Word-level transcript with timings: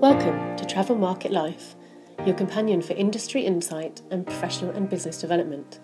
Welcome 0.00 0.56
to 0.56 0.64
Travel 0.64 0.94
Market 0.94 1.32
Life, 1.32 1.74
your 2.24 2.36
companion 2.36 2.80
for 2.80 2.92
industry 2.92 3.40
insight 3.40 4.00
and 4.12 4.24
professional 4.24 4.70
and 4.70 4.88
business 4.88 5.20
development. 5.20 5.80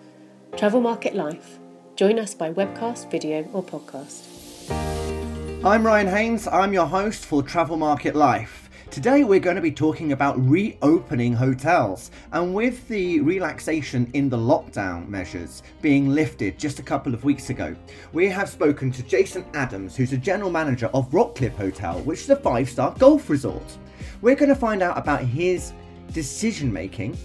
Travel 0.55 0.79
Market 0.79 1.15
Life. 1.15 1.59
Join 1.97 2.17
us 2.17 2.33
by 2.33 2.53
webcast, 2.53 3.11
video, 3.11 3.43
or 3.51 3.61
podcast. 3.61 4.23
I'm 5.65 5.85
Ryan 5.85 6.07
Haynes, 6.07 6.47
I'm 6.47 6.71
your 6.71 6.85
host 6.85 7.25
for 7.25 7.43
Travel 7.43 7.75
Market 7.75 8.15
Life. 8.15 8.69
Today 8.89 9.25
we're 9.25 9.41
going 9.41 9.57
to 9.57 9.61
be 9.61 9.73
talking 9.73 10.13
about 10.13 10.39
reopening 10.39 11.33
hotels 11.33 12.09
and 12.31 12.53
with 12.53 12.87
the 12.87 13.19
relaxation 13.19 14.09
in 14.13 14.29
the 14.29 14.37
lockdown 14.37 15.09
measures 15.09 15.61
being 15.81 16.07
lifted 16.07 16.57
just 16.57 16.79
a 16.79 16.83
couple 16.83 17.13
of 17.13 17.25
weeks 17.25 17.49
ago, 17.49 17.75
we 18.13 18.29
have 18.29 18.47
spoken 18.47 18.93
to 18.93 19.03
Jason 19.03 19.43
Adams, 19.53 19.93
who's 19.93 20.13
a 20.13 20.17
general 20.17 20.51
manager 20.51 20.89
of 20.93 21.11
Rockliffe 21.11 21.57
Hotel, 21.57 21.99
which 22.03 22.21
is 22.21 22.29
a 22.29 22.37
five 22.37 22.69
star 22.69 22.95
golf 22.97 23.29
resort. 23.29 23.77
We're 24.21 24.35
going 24.35 24.49
to 24.49 24.55
find 24.55 24.81
out 24.81 24.97
about 24.97 25.21
his 25.21 25.73
decision 26.11 26.71
making, 26.71 27.17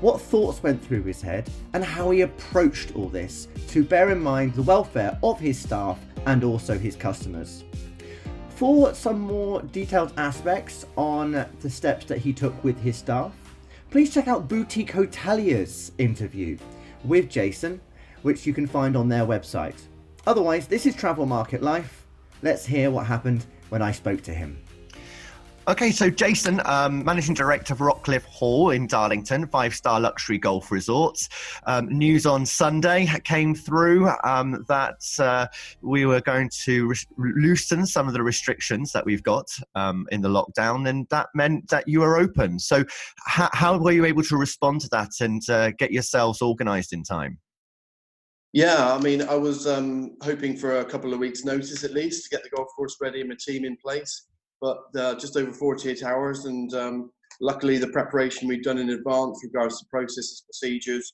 what 0.00 0.20
thoughts 0.20 0.62
went 0.62 0.82
through 0.82 1.02
his 1.02 1.20
head, 1.20 1.50
and 1.74 1.84
how 1.84 2.10
he 2.10 2.22
approached 2.22 2.94
all 2.96 3.08
this 3.08 3.48
to 3.68 3.84
bear 3.84 4.10
in 4.10 4.20
mind 4.20 4.54
the 4.54 4.62
welfare 4.62 5.18
of 5.22 5.38
his 5.38 5.58
staff 5.58 5.98
and 6.26 6.44
also 6.44 6.78
his 6.78 6.96
customers. 6.96 7.64
For 8.48 8.94
some 8.94 9.20
more 9.20 9.62
detailed 9.62 10.12
aspects 10.16 10.86
on 10.96 11.46
the 11.60 11.70
steps 11.70 12.04
that 12.06 12.18
he 12.18 12.32
took 12.32 12.62
with 12.62 12.78
his 12.80 12.96
staff, 12.96 13.32
please 13.90 14.12
check 14.12 14.28
out 14.28 14.48
Boutique 14.48 14.92
Hotelier's 14.92 15.92
interview 15.98 16.58
with 17.04 17.30
Jason, 17.30 17.80
which 18.22 18.46
you 18.46 18.52
can 18.52 18.66
find 18.66 18.96
on 18.96 19.08
their 19.08 19.24
website. 19.24 19.80
Otherwise, 20.26 20.66
this 20.66 20.84
is 20.84 20.94
Travel 20.94 21.24
Market 21.24 21.62
Life. 21.62 22.06
Let's 22.42 22.66
hear 22.66 22.90
what 22.90 23.06
happened 23.06 23.46
when 23.70 23.80
I 23.82 23.92
spoke 23.92 24.22
to 24.22 24.34
him. 24.34 24.62
Okay, 25.70 25.92
so 25.92 26.10
Jason, 26.10 26.60
um, 26.64 27.04
managing 27.04 27.32
director 27.32 27.74
of 27.74 27.78
Rockliffe 27.78 28.24
Hall 28.24 28.70
in 28.70 28.88
Darlington, 28.88 29.46
five-star 29.46 30.00
luxury 30.00 30.36
golf 30.36 30.72
resorts. 30.72 31.28
Um, 31.64 31.86
news 31.96 32.26
on 32.26 32.44
Sunday 32.44 33.06
came 33.22 33.54
through 33.54 34.10
um, 34.24 34.64
that 34.66 35.00
uh, 35.20 35.46
we 35.80 36.06
were 36.06 36.22
going 36.22 36.50
to 36.64 36.88
re- 36.88 37.32
loosen 37.36 37.86
some 37.86 38.08
of 38.08 38.14
the 38.14 38.22
restrictions 38.22 38.90
that 38.90 39.06
we've 39.06 39.22
got 39.22 39.46
um, 39.76 40.08
in 40.10 40.20
the 40.22 40.28
lockdown, 40.28 40.88
and 40.88 41.06
that 41.10 41.28
meant 41.36 41.68
that 41.68 41.86
you 41.86 42.00
were 42.00 42.18
open. 42.18 42.58
So, 42.58 42.82
how 43.26 43.78
were 43.78 43.92
you 43.92 44.04
able 44.06 44.24
to 44.24 44.36
respond 44.36 44.80
to 44.80 44.88
that 44.88 45.20
and 45.20 45.48
uh, 45.48 45.70
get 45.78 45.92
yourselves 45.92 46.42
organised 46.42 46.92
in 46.92 47.04
time? 47.04 47.38
Yeah, 48.52 48.92
I 48.92 48.98
mean, 49.00 49.22
I 49.22 49.36
was 49.36 49.68
um, 49.68 50.16
hoping 50.20 50.56
for 50.56 50.80
a 50.80 50.84
couple 50.84 51.14
of 51.14 51.20
weeks' 51.20 51.44
notice 51.44 51.84
at 51.84 51.92
least 51.92 52.24
to 52.24 52.30
get 52.30 52.42
the 52.42 52.50
golf 52.50 52.66
course 52.74 52.96
ready 53.00 53.20
and 53.20 53.28
my 53.28 53.36
team 53.38 53.64
in 53.64 53.76
place 53.76 54.26
but 54.60 54.78
uh, 54.96 55.14
just 55.14 55.36
over 55.36 55.52
48 55.52 56.02
hours. 56.02 56.44
And 56.44 56.72
um, 56.74 57.10
luckily, 57.40 57.78
the 57.78 57.88
preparation 57.88 58.48
we've 58.48 58.62
done 58.62 58.78
in 58.78 58.90
advance, 58.90 59.40
regards 59.42 59.78
to 59.80 59.86
processes, 59.90 60.44
procedures, 60.46 61.12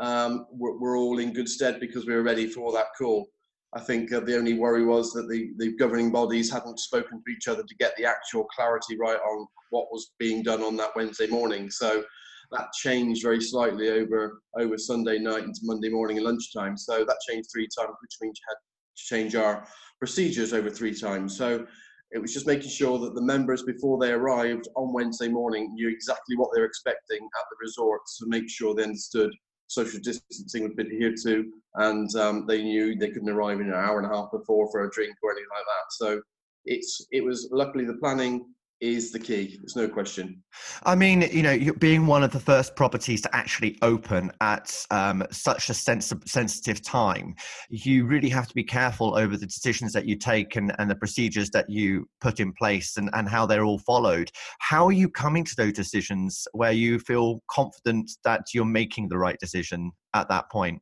um, 0.00 0.46
we're, 0.52 0.78
we're, 0.78 0.96
all 0.96 1.18
in 1.18 1.32
good 1.32 1.48
stead 1.48 1.80
because 1.80 2.06
we 2.06 2.14
were 2.14 2.22
ready 2.22 2.46
for 2.46 2.72
that 2.72 2.86
call. 2.96 3.28
I 3.74 3.80
think 3.80 4.12
uh, 4.12 4.20
the 4.20 4.36
only 4.36 4.54
worry 4.54 4.84
was 4.84 5.12
that 5.12 5.28
the, 5.28 5.50
the 5.58 5.76
governing 5.76 6.10
bodies 6.10 6.50
hadn't 6.50 6.78
spoken 6.78 7.18
to 7.18 7.32
each 7.32 7.48
other 7.48 7.62
to 7.62 7.74
get 7.76 7.96
the 7.96 8.06
actual 8.06 8.44
clarity 8.44 8.96
right 8.98 9.18
on 9.18 9.46
what 9.70 9.88
was 9.90 10.12
being 10.18 10.42
done 10.42 10.62
on 10.62 10.76
that 10.76 10.94
Wednesday 10.96 11.26
morning. 11.26 11.68
So 11.68 12.04
that 12.52 12.72
changed 12.72 13.22
very 13.22 13.42
slightly 13.42 13.90
over 13.90 14.40
over 14.58 14.78
Sunday 14.78 15.18
night 15.18 15.44
into 15.44 15.60
Monday 15.64 15.90
morning 15.90 16.16
and 16.16 16.26
lunchtime. 16.26 16.76
So 16.76 17.04
that 17.04 17.18
changed 17.28 17.50
three 17.52 17.68
times, 17.78 17.94
which 18.00 18.16
means 18.22 18.38
you 18.38 18.46
had 18.48 18.54
to 18.54 19.04
change 19.04 19.34
our 19.34 19.66
procedures 19.98 20.52
over 20.52 20.70
three 20.70 20.94
times. 20.94 21.36
So 21.36 21.66
it 22.10 22.18
was 22.18 22.32
just 22.32 22.46
making 22.46 22.70
sure 22.70 22.98
that 22.98 23.14
the 23.14 23.22
members, 23.22 23.62
before 23.62 23.98
they 23.98 24.12
arrived 24.12 24.68
on 24.76 24.92
Wednesday 24.92 25.28
morning, 25.28 25.74
knew 25.74 25.88
exactly 25.88 26.36
what 26.36 26.50
they 26.54 26.60
were 26.60 26.66
expecting 26.66 27.18
at 27.18 27.44
the 27.50 27.56
resort 27.60 28.00
to 28.18 28.26
make 28.26 28.48
sure 28.48 28.74
they 28.74 28.84
understood 28.84 29.30
social 29.66 30.00
distancing 30.00 30.62
would 30.62 30.76
be 30.76 30.84
adhered 30.84 31.16
to, 31.22 31.52
and 31.74 32.14
um, 32.16 32.46
they 32.46 32.62
knew 32.62 32.94
they 32.94 33.10
couldn't 33.10 33.28
arrive 33.28 33.60
in 33.60 33.68
an 33.68 33.74
hour 33.74 34.00
and 34.00 34.10
a 34.10 34.14
half 34.14 34.30
before 34.32 34.70
for 34.70 34.84
a 34.84 34.90
drink 34.90 35.14
or 35.22 35.32
anything 35.32 35.48
like 35.50 35.64
that. 35.66 35.92
So 35.92 36.22
it's 36.64 37.06
it 37.12 37.24
was 37.24 37.48
luckily 37.52 37.84
the 37.84 37.94
planning 37.94 38.46
is 38.80 39.12
the 39.12 39.18
key. 39.18 39.58
There's 39.60 39.76
no 39.76 39.88
question. 39.88 40.42
I 40.84 40.94
mean, 40.94 41.22
you 41.32 41.42
know, 41.42 41.72
being 41.78 42.06
one 42.06 42.22
of 42.22 42.30
the 42.30 42.40
first 42.40 42.76
properties 42.76 43.20
to 43.22 43.36
actually 43.36 43.76
open 43.82 44.30
at 44.40 44.74
um, 44.90 45.24
such 45.30 45.68
a 45.70 45.74
sens- 45.74 46.12
sensitive 46.26 46.82
time, 46.82 47.34
you 47.70 48.06
really 48.06 48.28
have 48.28 48.46
to 48.46 48.54
be 48.54 48.64
careful 48.64 49.16
over 49.16 49.36
the 49.36 49.46
decisions 49.46 49.92
that 49.92 50.06
you 50.06 50.16
take 50.16 50.56
and, 50.56 50.74
and 50.78 50.90
the 50.90 50.94
procedures 50.94 51.50
that 51.50 51.68
you 51.68 52.08
put 52.20 52.40
in 52.40 52.52
place 52.52 52.96
and, 52.96 53.10
and 53.14 53.28
how 53.28 53.46
they're 53.46 53.64
all 53.64 53.80
followed. 53.80 54.30
How 54.60 54.86
are 54.86 54.92
you 54.92 55.08
coming 55.08 55.44
to 55.44 55.56
those 55.56 55.72
decisions 55.72 56.46
where 56.52 56.72
you 56.72 56.98
feel 57.00 57.42
confident 57.50 58.10
that 58.24 58.42
you're 58.54 58.64
making 58.64 59.08
the 59.08 59.18
right 59.18 59.38
decision 59.40 59.90
at 60.14 60.28
that 60.28 60.50
point? 60.50 60.80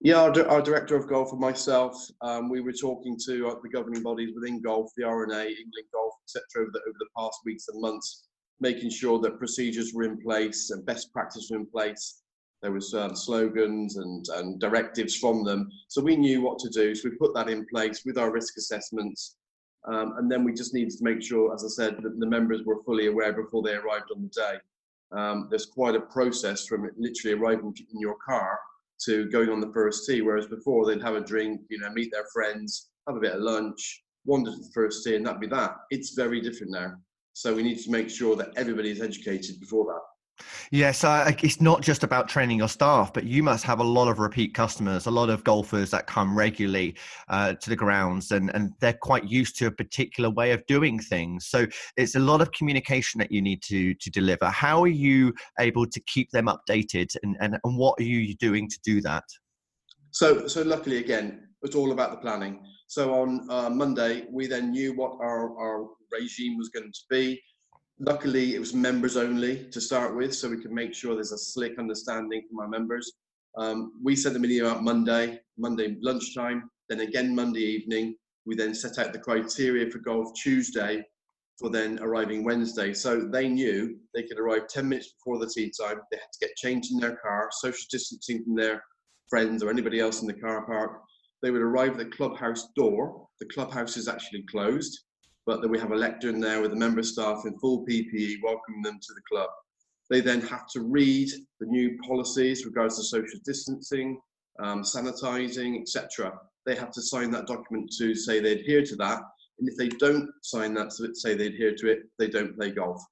Yeah, 0.00 0.20
our, 0.20 0.48
our, 0.48 0.60
director 0.60 0.94
of 0.94 1.08
golf 1.08 1.32
and 1.32 1.40
myself, 1.40 1.96
um, 2.20 2.50
we 2.50 2.60
were 2.60 2.72
talking 2.72 3.18
to 3.24 3.48
uh, 3.48 3.54
the 3.62 3.68
governing 3.70 4.02
bodies 4.02 4.34
within 4.34 4.60
golf, 4.60 4.90
the 4.96 5.04
R&A, 5.04 5.24
England 5.24 5.86
Golf, 5.92 6.14
etc., 6.22 6.62
over 6.62 6.70
the, 6.72 6.80
over 6.80 6.96
the 6.98 7.08
past 7.16 7.38
weeks 7.46 7.68
and 7.68 7.80
months, 7.80 8.28
making 8.60 8.90
sure 8.90 9.18
that 9.20 9.38
procedures 9.38 9.94
were 9.94 10.04
in 10.04 10.18
place 10.20 10.70
and 10.70 10.84
best 10.84 11.12
practice 11.14 11.48
were 11.50 11.56
in 11.56 11.66
place. 11.66 12.20
There 12.60 12.72
was 12.72 12.92
um, 12.92 13.16
slogans 13.16 13.96
and, 13.96 14.24
and 14.34 14.60
directives 14.60 15.16
from 15.16 15.44
them, 15.44 15.70
so 15.88 16.02
we 16.02 16.16
knew 16.16 16.42
what 16.42 16.58
to 16.60 16.68
do. 16.68 16.94
So 16.94 17.08
we 17.08 17.16
put 17.16 17.34
that 17.34 17.48
in 17.48 17.66
place 17.66 18.02
with 18.04 18.18
our 18.18 18.30
risk 18.30 18.58
assessments, 18.58 19.36
um, 19.88 20.14
and 20.18 20.30
then 20.30 20.44
we 20.44 20.52
just 20.52 20.74
needed 20.74 20.96
to 20.98 21.04
make 21.04 21.22
sure, 21.22 21.54
as 21.54 21.64
I 21.64 21.68
said, 21.68 21.96
that 22.02 22.18
the 22.18 22.26
members 22.26 22.64
were 22.64 22.82
fully 22.84 23.06
aware 23.06 23.32
before 23.32 23.62
they 23.62 23.74
arrived 23.74 24.10
on 24.14 24.22
the 24.22 24.28
day. 24.28 24.58
Um, 25.12 25.48
there's 25.48 25.66
quite 25.66 25.94
a 25.94 26.00
process 26.00 26.66
from 26.66 26.90
literally 26.98 27.38
arriving 27.38 27.74
in 27.94 28.00
your 28.00 28.16
car 28.16 28.58
to 29.04 29.28
going 29.30 29.50
on 29.50 29.60
the 29.60 29.72
first 29.72 30.06
tee. 30.06 30.22
Whereas 30.22 30.46
before 30.46 30.86
they'd 30.86 31.02
have 31.02 31.16
a 31.16 31.20
drink, 31.20 31.60
you 31.68 31.78
know, 31.78 31.90
meet 31.90 32.10
their 32.12 32.26
friends, 32.32 32.90
have 33.06 33.16
a 33.16 33.20
bit 33.20 33.32
of 33.32 33.42
lunch, 33.42 34.02
wander 34.24 34.50
to 34.50 34.56
the 34.56 34.70
first 34.74 35.04
tee, 35.04 35.16
and 35.16 35.26
that'd 35.26 35.40
be 35.40 35.46
that. 35.48 35.76
It's 35.90 36.14
very 36.14 36.40
different 36.40 36.72
now. 36.72 36.94
So 37.32 37.54
we 37.54 37.62
need 37.62 37.78
to 37.82 37.90
make 37.90 38.08
sure 38.08 38.34
that 38.36 38.50
everybody 38.56 38.90
is 38.90 39.02
educated 39.02 39.60
before 39.60 39.84
that. 39.86 40.00
Yes, 40.70 41.04
uh, 41.04 41.32
it's 41.42 41.60
not 41.60 41.82
just 41.82 42.02
about 42.02 42.28
training 42.28 42.58
your 42.58 42.68
staff, 42.68 43.12
but 43.12 43.24
you 43.24 43.42
must 43.42 43.64
have 43.64 43.80
a 43.80 43.84
lot 43.84 44.08
of 44.08 44.18
repeat 44.18 44.54
customers, 44.54 45.06
a 45.06 45.10
lot 45.10 45.30
of 45.30 45.44
golfers 45.44 45.90
that 45.90 46.06
come 46.06 46.36
regularly 46.36 46.96
uh, 47.28 47.54
to 47.54 47.70
the 47.70 47.76
grounds, 47.76 48.30
and, 48.32 48.50
and 48.54 48.72
they're 48.80 48.92
quite 48.92 49.24
used 49.24 49.56
to 49.58 49.66
a 49.66 49.70
particular 49.70 50.30
way 50.30 50.52
of 50.52 50.64
doing 50.66 50.98
things. 50.98 51.46
So 51.46 51.66
it's 51.96 52.14
a 52.14 52.20
lot 52.20 52.40
of 52.40 52.50
communication 52.52 53.18
that 53.18 53.30
you 53.30 53.40
need 53.42 53.62
to 53.64 53.94
to 53.94 54.10
deliver. 54.10 54.46
How 54.46 54.82
are 54.82 54.88
you 54.88 55.32
able 55.58 55.86
to 55.86 56.00
keep 56.00 56.30
them 56.30 56.46
updated, 56.46 57.14
and, 57.22 57.36
and, 57.40 57.58
and 57.62 57.78
what 57.78 57.98
are 58.00 58.04
you 58.04 58.34
doing 58.34 58.68
to 58.68 58.78
do 58.84 59.00
that? 59.02 59.24
So, 60.10 60.46
so 60.48 60.62
luckily, 60.62 60.98
again, 60.98 61.48
it's 61.62 61.76
all 61.76 61.92
about 61.92 62.10
the 62.10 62.16
planning. 62.18 62.64
So 62.88 63.14
on 63.14 63.46
uh, 63.50 63.68
Monday, 63.68 64.24
we 64.30 64.46
then 64.46 64.70
knew 64.70 64.94
what 64.94 65.18
our, 65.20 65.58
our 65.58 65.88
regime 66.12 66.56
was 66.56 66.68
going 66.68 66.92
to 66.92 67.00
be 67.10 67.40
luckily 67.98 68.54
it 68.54 68.58
was 68.58 68.74
members 68.74 69.16
only 69.16 69.64
to 69.70 69.80
start 69.80 70.14
with 70.14 70.34
so 70.34 70.50
we 70.50 70.60
can 70.60 70.74
make 70.74 70.94
sure 70.94 71.14
there's 71.14 71.32
a 71.32 71.38
slick 71.38 71.78
understanding 71.78 72.42
from 72.48 72.60
our 72.60 72.68
members. 72.68 73.12
Um, 73.56 73.92
we 74.02 74.14
sent 74.14 74.34
the 74.34 74.40
video 74.40 74.68
out 74.68 74.82
monday 74.82 75.40
monday 75.56 75.96
lunchtime 76.00 76.70
then 76.88 77.00
again 77.00 77.34
monday 77.34 77.60
evening. 77.60 78.14
We 78.44 78.54
then 78.54 78.74
set 78.74 78.98
out 78.98 79.12
the 79.12 79.18
criteria 79.18 79.90
for 79.90 79.98
golf 79.98 80.34
tuesday 80.34 81.04
for 81.58 81.70
then 81.70 81.98
arriving 82.00 82.44
wednesday. 82.44 82.92
So 82.92 83.20
they 83.20 83.48
knew 83.48 83.98
they 84.14 84.24
could 84.24 84.38
arrive 84.38 84.68
10 84.68 84.88
minutes 84.88 85.14
before 85.14 85.38
the 85.38 85.50
tee 85.52 85.72
time. 85.80 86.00
They 86.10 86.18
had 86.18 86.32
to 86.32 86.46
get 86.46 86.56
changed 86.56 86.92
in 86.92 87.00
their 87.00 87.16
car 87.16 87.48
social 87.50 87.86
distancing 87.90 88.44
from 88.44 88.56
their 88.56 88.82
friends 89.30 89.62
or 89.62 89.70
anybody 89.70 90.00
else 90.00 90.20
in 90.20 90.26
the 90.26 90.34
car 90.34 90.66
park. 90.66 91.00
They 91.42 91.50
would 91.50 91.62
arrive 91.62 91.92
at 91.92 91.98
the 91.98 92.16
clubhouse 92.16 92.68
door. 92.76 93.26
The 93.40 93.46
clubhouse 93.46 93.96
is 93.96 94.06
actually 94.06 94.44
closed 94.50 95.00
but 95.46 95.62
that 95.62 95.68
we 95.68 95.78
have 95.78 95.92
a 95.92 95.96
lectern 95.96 96.40
there 96.40 96.60
with 96.60 96.72
a 96.72 96.76
member 96.76 97.00
of 97.00 97.06
staff 97.06 97.44
in 97.46 97.56
full 97.58 97.86
PPE 97.86 98.42
welcoming 98.42 98.82
them 98.82 98.98
to 99.00 99.14
the 99.14 99.20
club. 99.30 99.48
They 100.10 100.20
then 100.20 100.40
have 100.42 100.66
to 100.72 100.80
read 100.82 101.28
the 101.60 101.66
new 101.66 101.96
policies 101.98 102.66
regards 102.66 102.96
to 102.96 103.04
social 103.04 103.38
distancing, 103.44 104.20
um, 104.58 104.82
sanitizing, 104.82 105.80
etc. 105.80 106.38
They 106.64 106.74
have 106.74 106.90
to 106.92 107.02
sign 107.02 107.30
that 107.30 107.46
document 107.46 107.92
to 107.98 108.14
say 108.14 108.40
they 108.40 108.52
adhere 108.52 108.84
to 108.84 108.96
that. 108.96 109.22
And 109.58 109.68
if 109.68 109.76
they 109.76 109.88
don't 109.88 110.28
sign 110.42 110.74
that 110.74 110.90
to 110.90 111.14
say 111.14 111.34
they 111.34 111.46
adhere 111.46 111.74
to 111.76 111.90
it, 111.90 112.00
they 112.18 112.28
don't 112.28 112.56
play 112.56 112.72
golf. 112.72 113.02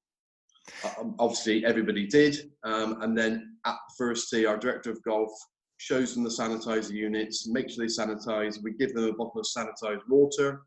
Uh, 0.84 1.04
obviously, 1.18 1.64
everybody 1.64 2.06
did. 2.06 2.50
Um, 2.64 3.00
and 3.02 3.16
then 3.16 3.56
at 3.64 3.76
the 3.88 3.94
first 3.96 4.28
tee, 4.30 4.46
our 4.46 4.56
director 4.56 4.90
of 4.90 5.02
golf 5.04 5.30
shows 5.78 6.14
them 6.14 6.24
the 6.24 6.30
sanitizer 6.30 6.92
units, 6.92 7.48
make 7.48 7.70
sure 7.70 7.84
they 7.84 7.92
sanitize. 7.92 8.62
We 8.62 8.72
give 8.74 8.94
them 8.94 9.04
a 9.04 9.12
bottle 9.12 9.40
of 9.40 9.46
sanitized 9.46 10.08
water 10.08 10.62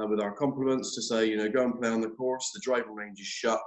uh, 0.00 0.06
with 0.06 0.20
our 0.20 0.32
compliments 0.32 0.94
to 0.94 1.02
say, 1.02 1.26
you 1.26 1.36
know, 1.36 1.48
go 1.48 1.64
and 1.64 1.78
play 1.78 1.88
on 1.88 2.00
the 2.00 2.10
course. 2.10 2.50
The 2.54 2.60
driving 2.60 2.94
range 2.94 3.20
is 3.20 3.26
shut, 3.26 3.60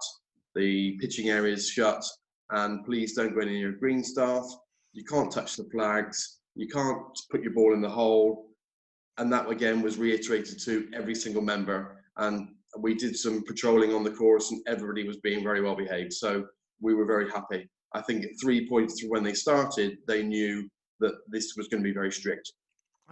the 0.55 0.97
pitching 0.99 1.29
area 1.29 1.53
is 1.53 1.69
shut, 1.69 2.03
and 2.51 2.85
please 2.85 3.13
don't 3.13 3.35
go 3.35 3.41
your 3.41 3.73
green 3.73 4.03
staff. 4.03 4.45
You 4.93 5.03
can't 5.03 5.31
touch 5.31 5.55
the 5.55 5.69
flags. 5.71 6.39
You 6.55 6.67
can't 6.67 7.01
put 7.29 7.41
your 7.41 7.53
ball 7.53 7.73
in 7.73 7.81
the 7.81 7.89
hole. 7.89 8.47
And 9.17 9.31
that 9.31 9.49
again 9.49 9.81
was 9.81 9.97
reiterated 9.97 10.59
to 10.65 10.89
every 10.93 11.15
single 11.15 11.41
member. 11.41 12.03
And 12.17 12.49
we 12.79 12.95
did 12.95 13.15
some 13.15 13.43
patrolling 13.43 13.93
on 13.93 14.03
the 14.03 14.11
course, 14.11 14.51
and 14.51 14.61
everybody 14.67 15.07
was 15.07 15.17
being 15.17 15.43
very 15.43 15.61
well 15.61 15.75
behaved. 15.75 16.13
So 16.13 16.45
we 16.81 16.93
were 16.93 17.05
very 17.05 17.29
happy. 17.29 17.69
I 17.93 18.01
think 18.01 18.23
at 18.23 18.31
three 18.41 18.67
points 18.67 19.03
when 19.07 19.23
they 19.23 19.33
started, 19.33 19.97
they 20.07 20.23
knew 20.23 20.69
that 21.01 21.13
this 21.29 21.53
was 21.57 21.67
going 21.67 21.83
to 21.83 21.87
be 21.87 21.93
very 21.93 22.11
strict. 22.11 22.51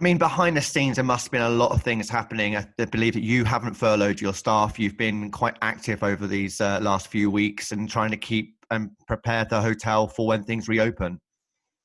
I 0.00 0.02
mean, 0.02 0.16
behind 0.16 0.56
the 0.56 0.62
scenes, 0.62 0.96
there 0.96 1.04
must 1.04 1.26
have 1.26 1.32
been 1.32 1.42
a 1.42 1.50
lot 1.50 1.72
of 1.72 1.82
things 1.82 2.08
happening. 2.08 2.56
I 2.56 2.64
believe 2.86 3.12
that 3.12 3.22
you 3.22 3.44
haven't 3.44 3.74
furloughed 3.74 4.18
your 4.18 4.32
staff. 4.32 4.78
You've 4.78 4.96
been 4.96 5.30
quite 5.30 5.56
active 5.60 6.02
over 6.02 6.26
these 6.26 6.58
uh, 6.58 6.78
last 6.80 7.08
few 7.08 7.30
weeks 7.30 7.72
and 7.72 7.86
trying 7.86 8.10
to 8.10 8.16
keep 8.16 8.56
and 8.70 8.90
prepare 9.06 9.44
the 9.44 9.60
hotel 9.60 10.08
for 10.08 10.26
when 10.26 10.42
things 10.42 10.68
reopen. 10.68 11.20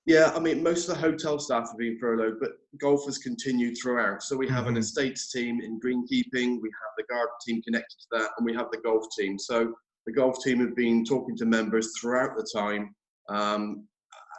Yeah, 0.06 0.32
I 0.34 0.40
mean, 0.40 0.64
most 0.64 0.88
of 0.88 0.96
the 0.96 1.02
hotel 1.02 1.40
staff 1.40 1.68
have 1.68 1.78
been 1.78 1.98
furloughed, 2.00 2.38
but 2.40 2.52
golf 2.80 3.06
has 3.06 3.18
continued 3.18 3.76
throughout. 3.82 4.24
So 4.24 4.38
we 4.38 4.48
have 4.48 4.66
mm-hmm. 4.66 4.76
an 4.76 4.78
estates 4.78 5.30
team 5.32 5.60
in 5.60 5.80
greenkeeping, 5.82 6.62
we 6.62 6.70
have 6.70 6.94
the 6.98 7.04
garden 7.10 7.34
team 7.46 7.62
connected 7.64 7.98
to 8.00 8.08
that, 8.20 8.30
and 8.38 8.46
we 8.46 8.54
have 8.54 8.68
the 8.72 8.78
golf 8.78 9.04
team. 9.18 9.38
So 9.38 9.74
the 10.06 10.14
golf 10.14 10.42
team 10.42 10.60
have 10.60 10.76
been 10.76 11.04
talking 11.04 11.36
to 11.38 11.46
members 11.46 11.92
throughout 12.00 12.38
the 12.38 12.48
time, 12.56 12.96
um, 13.30 13.88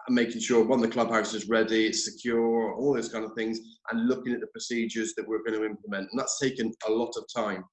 making 0.09 0.41
sure 0.41 0.65
one 0.65 0.81
the 0.81 0.89
clubhouse 0.89 1.35
is 1.35 1.49
ready, 1.49 1.87
it's 1.87 2.05
secure, 2.05 2.75
all 2.75 2.95
those 2.95 3.09
kind 3.09 3.25
of 3.25 3.33
things, 3.35 3.61
and 3.91 4.09
looking 4.09 4.33
at 4.33 4.41
the 4.41 4.47
procedures 4.49 5.15
that 5.15 5.27
we're 5.27 5.43
going 5.43 5.59
to 5.59 5.65
implement. 5.65 6.09
And 6.11 6.19
that's 6.19 6.39
taken 6.39 6.73
a 6.89 6.93
lot 6.93 7.15
of 7.17 7.25
time. 7.35 7.65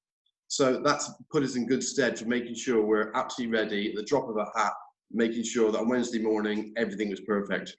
So 0.47 0.81
that's 0.83 1.11
put 1.31 1.43
us 1.43 1.55
in 1.55 1.67
good 1.67 1.83
stead 1.83 2.17
for 2.17 2.25
making 2.25 2.55
sure 2.55 2.83
we're 2.83 3.11
absolutely 3.15 3.57
ready 3.57 3.89
at 3.89 3.95
the 3.95 4.03
drop 4.03 4.29
of 4.29 4.37
a 4.37 4.45
hat, 4.55 4.73
making 5.11 5.43
sure 5.43 5.71
that 5.71 5.79
on 5.79 5.89
Wednesday 5.89 6.19
morning 6.19 6.73
everything 6.77 7.09
was 7.09 7.21
perfect. 7.21 7.75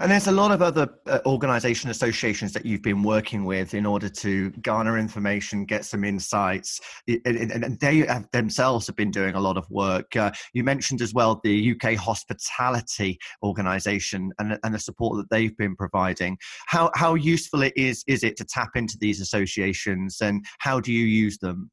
And 0.00 0.10
there's 0.10 0.26
a 0.26 0.32
lot 0.32 0.50
of 0.50 0.60
other 0.60 0.88
uh, 1.06 1.20
organization 1.24 1.90
associations 1.90 2.52
that 2.52 2.66
you've 2.66 2.82
been 2.82 3.02
working 3.02 3.44
with 3.44 3.74
in 3.74 3.86
order 3.86 4.08
to 4.08 4.50
garner 4.62 4.98
information, 4.98 5.64
get 5.64 5.84
some 5.84 6.04
insights, 6.04 6.80
and, 7.08 7.50
and 7.50 7.80
they 7.80 7.98
have 7.98 8.30
themselves 8.32 8.86
have 8.86 8.96
been 8.96 9.10
doing 9.10 9.34
a 9.34 9.40
lot 9.40 9.56
of 9.56 9.68
work. 9.70 10.14
Uh, 10.14 10.30
you 10.52 10.62
mentioned 10.62 11.00
as 11.00 11.14
well 11.14 11.40
the 11.42 11.74
UK 11.74 11.94
Hospitality 11.94 13.18
Organization 13.42 14.32
and, 14.38 14.58
and 14.62 14.74
the 14.74 14.78
support 14.78 15.16
that 15.16 15.30
they've 15.30 15.56
been 15.56 15.74
providing. 15.76 16.36
How 16.66 16.90
how 16.94 17.14
useful 17.14 17.62
it 17.62 17.72
is 17.76 18.04
is 18.06 18.22
it 18.22 18.36
to 18.36 18.44
tap 18.44 18.70
into 18.76 18.98
these 18.98 19.20
associations, 19.20 20.20
and 20.20 20.44
how 20.58 20.80
do 20.80 20.92
you 20.92 21.06
use 21.06 21.38
them? 21.38 21.70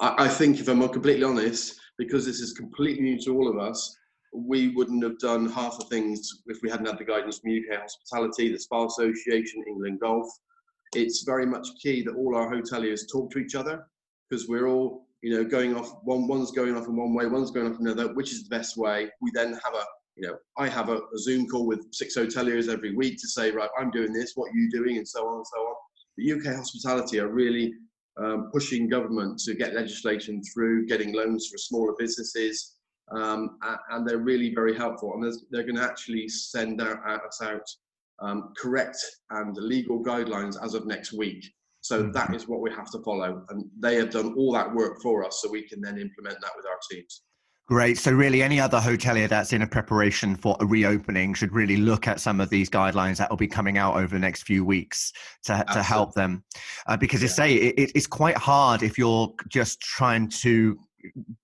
I, 0.00 0.24
I 0.24 0.28
think, 0.28 0.58
if 0.58 0.68
I'm 0.68 0.86
completely 0.88 1.24
honest, 1.24 1.78
because 1.98 2.26
this 2.26 2.40
is 2.40 2.52
completely 2.52 3.02
new 3.02 3.18
to 3.20 3.34
all 3.34 3.48
of 3.48 3.58
us, 3.58 3.96
we 4.36 4.68
wouldn't 4.68 5.02
have 5.02 5.18
done 5.18 5.50
half 5.50 5.78
the 5.78 5.84
things 5.86 6.42
if 6.46 6.58
we 6.62 6.70
hadn't 6.70 6.86
had 6.86 6.98
the 6.98 7.04
guidance 7.04 7.38
from 7.38 7.52
UK 7.52 7.80
Hospitality, 7.80 8.52
the 8.52 8.58
Spa 8.58 8.86
Association, 8.86 9.64
England 9.66 10.00
Golf. 10.00 10.28
It's 10.94 11.24
very 11.24 11.46
much 11.46 11.66
key 11.82 12.02
that 12.02 12.14
all 12.14 12.36
our 12.36 12.52
hoteliers 12.52 13.10
talk 13.10 13.30
to 13.32 13.38
each 13.38 13.54
other 13.54 13.86
because 14.28 14.48
we're 14.48 14.68
all, 14.68 15.06
you 15.22 15.34
know, 15.34 15.44
going 15.44 15.74
off 15.74 15.94
one 16.04 16.28
one's 16.28 16.52
going 16.52 16.76
off 16.76 16.86
in 16.86 16.96
one 16.96 17.14
way, 17.14 17.26
one's 17.26 17.50
going 17.50 17.72
off 17.72 17.80
another. 17.80 18.12
Which 18.14 18.32
is 18.32 18.44
the 18.44 18.54
best 18.54 18.76
way? 18.76 19.10
We 19.20 19.30
then 19.32 19.52
have 19.52 19.74
a, 19.74 19.84
you 20.16 20.28
know, 20.28 20.36
I 20.58 20.68
have 20.68 20.90
a, 20.90 20.96
a 20.96 21.18
Zoom 21.18 21.46
call 21.48 21.66
with 21.66 21.86
six 21.92 22.16
hoteliers 22.16 22.68
every 22.68 22.94
week 22.94 23.18
to 23.20 23.28
say, 23.28 23.50
right, 23.50 23.70
I'm 23.78 23.90
doing 23.90 24.12
this, 24.12 24.32
what 24.34 24.50
are 24.50 24.56
you 24.56 24.70
doing, 24.70 24.98
and 24.98 25.08
so 25.08 25.26
on 25.26 25.36
and 25.36 25.46
so 25.46 25.58
on. 25.58 25.74
The 26.18 26.32
UK 26.32 26.56
Hospitality 26.56 27.20
are 27.20 27.28
really 27.28 27.74
um, 28.18 28.50
pushing 28.52 28.88
government 28.88 29.38
to 29.40 29.54
get 29.54 29.74
legislation 29.74 30.42
through, 30.42 30.86
getting 30.86 31.12
loans 31.12 31.48
for 31.48 31.58
smaller 31.58 31.94
businesses, 31.98 32.75
um, 33.12 33.58
and 33.90 34.06
they're 34.06 34.18
really 34.18 34.54
very 34.54 34.76
helpful. 34.76 35.12
And 35.14 35.22
they're 35.50 35.62
going 35.62 35.76
to 35.76 35.82
actually 35.82 36.28
send 36.28 36.80
out, 36.80 36.98
us 37.06 37.40
out 37.42 37.68
um, 38.20 38.52
correct 38.56 38.98
and 39.30 39.56
legal 39.56 40.02
guidelines 40.02 40.62
as 40.62 40.74
of 40.74 40.86
next 40.86 41.12
week. 41.12 41.44
So 41.80 42.02
mm-hmm. 42.02 42.12
that 42.12 42.34
is 42.34 42.48
what 42.48 42.60
we 42.60 42.70
have 42.72 42.90
to 42.92 42.98
follow, 43.04 43.44
and 43.48 43.64
they 43.78 43.94
have 43.96 44.10
done 44.10 44.34
all 44.36 44.52
that 44.52 44.74
work 44.74 45.00
for 45.02 45.24
us, 45.24 45.40
so 45.40 45.50
we 45.50 45.62
can 45.62 45.80
then 45.80 45.98
implement 45.98 46.40
that 46.40 46.50
with 46.56 46.66
our 46.66 46.78
teams. 46.90 47.22
Great. 47.68 47.98
So, 47.98 48.12
really, 48.12 48.44
any 48.44 48.60
other 48.60 48.78
hotelier 48.78 49.28
that's 49.28 49.52
in 49.52 49.62
a 49.62 49.66
preparation 49.66 50.36
for 50.36 50.56
a 50.60 50.66
reopening 50.66 51.34
should 51.34 51.52
really 51.52 51.76
look 51.76 52.06
at 52.06 52.20
some 52.20 52.40
of 52.40 52.48
these 52.48 52.70
guidelines 52.70 53.16
that 53.16 53.28
will 53.28 53.36
be 53.36 53.48
coming 53.48 53.76
out 53.76 53.96
over 53.96 54.14
the 54.14 54.20
next 54.20 54.44
few 54.44 54.64
weeks 54.64 55.12
to, 55.44 55.64
to 55.72 55.82
help 55.82 56.14
them. 56.14 56.44
Uh, 56.86 56.96
because, 56.96 57.22
yeah. 57.22 57.28
say, 57.28 57.54
it, 57.54 57.90
it's 57.96 58.06
quite 58.06 58.36
hard 58.36 58.84
if 58.84 58.96
you're 58.96 59.32
just 59.48 59.80
trying 59.80 60.28
to 60.28 60.78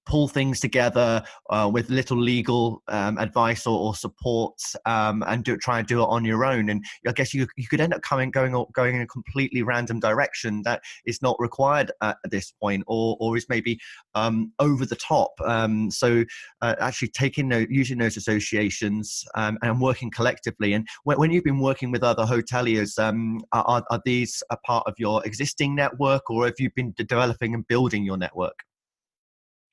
pull 0.07 0.29
things 0.29 0.61
together 0.61 1.23
uh, 1.51 1.71
with 1.73 1.91
little 1.91 2.17
legal 2.17 2.83
um, 2.89 3.19
advice 3.19 3.67
or, 3.67 3.79
or 3.79 3.95
support 3.95 4.61
um, 4.87 5.23
and 5.27 5.45
do, 5.45 5.57
try 5.57 5.79
and 5.79 5.89
do 5.89 6.03
it 6.03 6.07
on 6.07 6.25
your 6.25 6.45
own. 6.45 6.69
And 6.69 6.85
I 7.07 7.13
guess 7.13 7.33
you, 7.35 7.47
you 7.57 7.69
could 7.69 7.81
end 7.81 7.95
up 7.95 8.03
coming 8.03 8.31
going 8.31 8.53
going 8.73 8.97
in 8.97 9.03
a 9.03 9.07
completely 9.07 9.63
random 9.63 10.01
direction 10.01 10.63
that 10.65 10.83
is 11.07 11.23
not 11.23 11.37
required 11.39 11.93
at 12.03 12.17
this 12.31 12.53
point, 12.53 12.85
or 12.87 13.17
or 13.21 13.37
is 13.37 13.47
maybe 13.49 13.79
um, 14.15 14.53
over 14.59 14.87
the 14.87 14.97
top. 14.97 15.33
Um, 15.45 15.91
so 15.91 16.25
uh, 16.61 16.75
actually 16.81 17.09
taking 17.09 17.49
note, 17.49 17.69
using 17.71 17.99
those 17.99 18.17
associations 18.17 19.25
um, 19.35 19.59
and 19.63 19.81
working 19.81 20.11
collectively. 20.11 20.73
And 20.75 20.87
when, 21.05 21.19
when, 21.19 21.31
you've 21.31 21.45
been 21.45 21.61
working 21.61 21.91
with 21.91 22.03
other 22.03 22.25
hoteliers, 22.25 22.99
um, 22.99 23.41
are, 23.53 23.85
are 23.91 24.01
these 24.05 24.43
a 24.51 24.57
part 24.57 24.85
of 24.87 24.95
your 24.99 25.25
existing 25.25 25.75
network, 25.75 26.31
or 26.31 26.47
have 26.47 26.59
you 26.59 26.71
been 26.75 26.93
developing 26.97 27.55
and 27.55 27.67
building 27.67 28.05
your 28.05 28.17
network? 28.17 28.65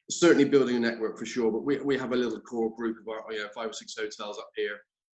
Certainly 0.09 0.45
building 0.45 0.75
a 0.75 0.79
network 0.79 1.17
for 1.17 1.25
sure. 1.25 1.51
But 1.51 1.63
we, 1.63 1.77
we 1.79 1.97
have 1.97 2.11
a 2.11 2.15
little 2.15 2.39
core 2.39 2.75
group 2.75 2.97
of 2.99 3.07
our, 3.07 3.31
you 3.31 3.39
know, 3.39 3.49
five 3.53 3.69
or 3.69 3.73
six 3.73 3.95
hotels 3.97 4.37
up 4.37 4.49
here 4.55 4.77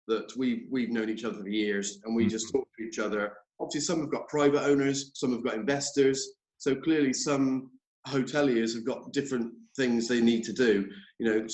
that 0.08 0.32
we've 0.36 0.66
we've 0.70 0.90
known 0.90 1.08
each 1.08 1.24
other 1.24 1.38
for 1.40 1.48
years, 1.48 2.00
and 2.04 2.14
we 2.14 2.24
mm-hmm. 2.24 2.30
just 2.30 2.52
talk 2.52 2.68
to 2.78 2.84
each 2.84 2.98
other. 2.98 3.32
Obviously, 3.60 3.80
some 3.80 4.00
have 4.00 4.10
got 4.10 4.28
private 4.28 4.62
owners, 4.62 5.12
some 5.14 5.32
have 5.32 5.44
got 5.44 5.54
investors. 5.54 6.32
So 6.58 6.74
clearly, 6.74 7.12
some 7.12 7.70
hoteliers 8.06 8.74
have 8.74 8.84
got 8.84 9.12
different 9.12 9.52
things 9.76 10.08
they 10.08 10.20
need 10.20 10.44
to 10.44 10.52
do. 10.52 10.88
You 11.18 11.26
know, 11.26 11.46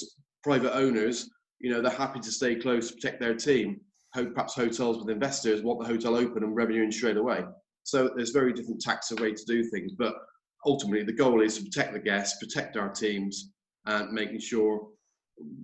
private 0.42 0.74
owners, 0.74 1.28
you 1.60 1.70
know, 1.70 1.80
they're 1.82 1.90
happy 1.90 2.20
to 2.20 2.30
stay 2.30 2.56
close, 2.56 2.90
protect 2.90 3.20
their 3.20 3.34
team. 3.34 3.80
Perhaps 4.14 4.54
hotels 4.54 4.98
with 4.98 5.10
investors 5.10 5.62
want 5.62 5.80
the 5.80 5.86
hotel 5.86 6.16
open 6.16 6.42
and 6.42 6.56
revenue 6.56 6.82
in 6.82 6.90
straight 6.90 7.18
away. 7.18 7.44
So 7.82 8.10
there's 8.16 8.30
very 8.30 8.52
different 8.52 8.82
of 9.10 9.20
way 9.20 9.32
to 9.32 9.44
do 9.44 9.62
things. 9.64 9.92
But 9.92 10.14
ultimately 10.66 11.04
the 11.04 11.12
goal 11.12 11.40
is 11.40 11.56
to 11.56 11.64
protect 11.64 11.92
the 11.92 11.98
guests, 11.98 12.38
protect 12.38 12.76
our 12.76 12.90
teams, 12.90 13.52
and 13.86 14.12
making 14.12 14.40
sure, 14.40 14.88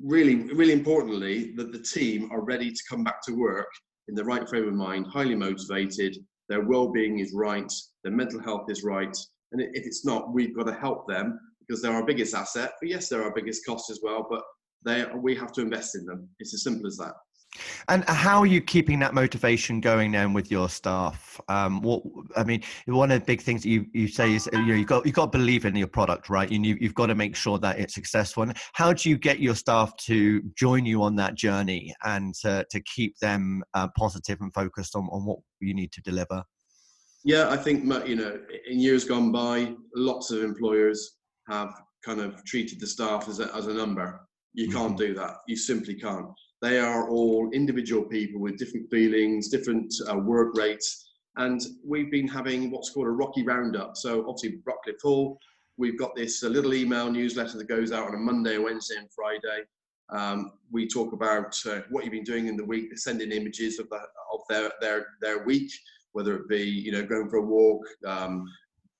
really, 0.02 0.36
really 0.54 0.72
importantly, 0.72 1.52
that 1.56 1.72
the 1.72 1.78
team 1.78 2.30
are 2.30 2.42
ready 2.42 2.70
to 2.70 2.82
come 2.88 3.02
back 3.02 3.20
to 3.26 3.32
work 3.32 3.68
in 4.08 4.14
the 4.14 4.24
right 4.24 4.48
frame 4.48 4.68
of 4.68 4.74
mind, 4.74 5.06
highly 5.06 5.34
motivated, 5.34 6.16
their 6.48 6.62
well-being 6.62 7.18
is 7.18 7.32
right, 7.32 7.72
their 8.04 8.12
mental 8.12 8.40
health 8.40 8.70
is 8.70 8.82
right, 8.82 9.16
and 9.52 9.60
if 9.60 9.86
it's 9.86 10.04
not, 10.04 10.32
we've 10.32 10.56
got 10.56 10.66
to 10.66 10.74
help 10.74 11.06
them 11.06 11.38
because 11.60 11.82
they're 11.82 11.92
our 11.92 12.04
biggest 12.04 12.34
asset. 12.34 12.72
But 12.80 12.88
yes, 12.88 13.08
they're 13.08 13.22
our 13.22 13.34
biggest 13.34 13.64
cost 13.66 13.90
as 13.90 14.00
well, 14.02 14.26
but 14.28 14.42
they 14.84 15.04
we 15.14 15.34
have 15.36 15.52
to 15.52 15.60
invest 15.60 15.94
in 15.94 16.04
them. 16.04 16.28
It's 16.40 16.54
as 16.54 16.62
simple 16.62 16.86
as 16.86 16.96
that. 16.96 17.14
And 17.88 18.04
how 18.04 18.40
are 18.40 18.46
you 18.46 18.60
keeping 18.60 18.98
that 19.00 19.14
motivation 19.14 19.80
going 19.80 20.12
then 20.12 20.32
with 20.32 20.50
your 20.50 20.68
staff? 20.68 21.40
Um, 21.48 21.82
what 21.82 22.02
I 22.36 22.44
mean, 22.44 22.62
one 22.86 23.10
of 23.10 23.20
the 23.20 23.26
big 23.26 23.42
things 23.42 23.64
you, 23.64 23.86
you 23.92 24.08
say 24.08 24.34
is 24.34 24.48
you 24.52 24.66
know 24.66 24.74
you 24.74 24.84
got 24.84 25.04
you 25.04 25.12
got 25.12 25.32
to 25.32 25.38
believe 25.38 25.64
in 25.64 25.76
your 25.76 25.86
product, 25.86 26.30
right? 26.30 26.50
And 26.50 26.64
you, 26.64 26.76
you've 26.80 26.94
got 26.94 27.06
to 27.06 27.14
make 27.14 27.36
sure 27.36 27.58
that 27.58 27.78
it's 27.78 27.94
successful. 27.94 28.42
And 28.42 28.56
how 28.72 28.92
do 28.92 29.10
you 29.10 29.18
get 29.18 29.40
your 29.40 29.54
staff 29.54 29.94
to 29.98 30.42
join 30.56 30.86
you 30.86 31.02
on 31.02 31.14
that 31.16 31.34
journey 31.34 31.94
and 32.04 32.34
to, 32.36 32.64
to 32.70 32.80
keep 32.80 33.18
them 33.18 33.62
uh, 33.74 33.88
positive 33.96 34.40
and 34.40 34.52
focused 34.54 34.96
on, 34.96 35.04
on 35.12 35.24
what 35.26 35.38
you 35.60 35.74
need 35.74 35.92
to 35.92 36.00
deliver? 36.02 36.42
Yeah, 37.24 37.50
I 37.50 37.56
think 37.56 37.84
you 38.06 38.16
know 38.16 38.40
in 38.66 38.80
years 38.80 39.04
gone 39.04 39.30
by, 39.30 39.74
lots 39.94 40.30
of 40.30 40.42
employers 40.42 41.16
have 41.48 41.72
kind 42.04 42.20
of 42.20 42.42
treated 42.44 42.80
the 42.80 42.86
staff 42.86 43.28
as 43.28 43.40
a, 43.40 43.54
as 43.54 43.66
a 43.66 43.74
number. 43.74 44.20
You 44.54 44.70
can't 44.70 44.96
mm-hmm. 44.96 44.96
do 44.96 45.14
that. 45.14 45.36
You 45.46 45.56
simply 45.56 45.94
can't. 45.94 46.28
They 46.62 46.78
are 46.78 47.10
all 47.10 47.50
individual 47.50 48.04
people 48.04 48.40
with 48.40 48.56
different 48.56 48.88
feelings, 48.88 49.48
different 49.48 49.92
uh, 50.08 50.16
work 50.16 50.56
rates. 50.56 51.10
And 51.36 51.60
we've 51.84 52.10
been 52.10 52.28
having 52.28 52.70
what's 52.70 52.90
called 52.90 53.08
a 53.08 53.10
Rocky 53.10 53.42
Roundup. 53.42 53.96
So 53.96 54.24
obviously, 54.28 54.60
Rockliffe 54.62 55.02
Hall, 55.02 55.40
we've 55.76 55.98
got 55.98 56.14
this 56.14 56.44
uh, 56.44 56.48
little 56.48 56.72
email 56.72 57.10
newsletter 57.10 57.58
that 57.58 57.68
goes 57.68 57.90
out 57.90 58.06
on 58.06 58.14
a 58.14 58.18
Monday, 58.18 58.58
Wednesday, 58.58 58.94
and 58.96 59.08
Friday. 59.12 59.64
Um, 60.10 60.52
we 60.70 60.86
talk 60.86 61.12
about 61.12 61.56
uh, 61.66 61.80
what 61.90 62.04
you've 62.04 62.12
been 62.12 62.22
doing 62.22 62.46
in 62.46 62.56
the 62.56 62.64
week, 62.64 62.96
sending 62.96 63.32
images 63.32 63.80
of, 63.80 63.88
the, 63.88 63.96
of 63.96 64.40
their, 64.48 64.70
their, 64.80 65.06
their 65.20 65.44
week, 65.44 65.72
whether 66.12 66.36
it 66.36 66.48
be 66.48 66.62
you 66.62 66.92
know 66.92 67.04
going 67.04 67.28
for 67.28 67.38
a 67.38 67.42
walk, 67.42 67.84
um, 68.06 68.44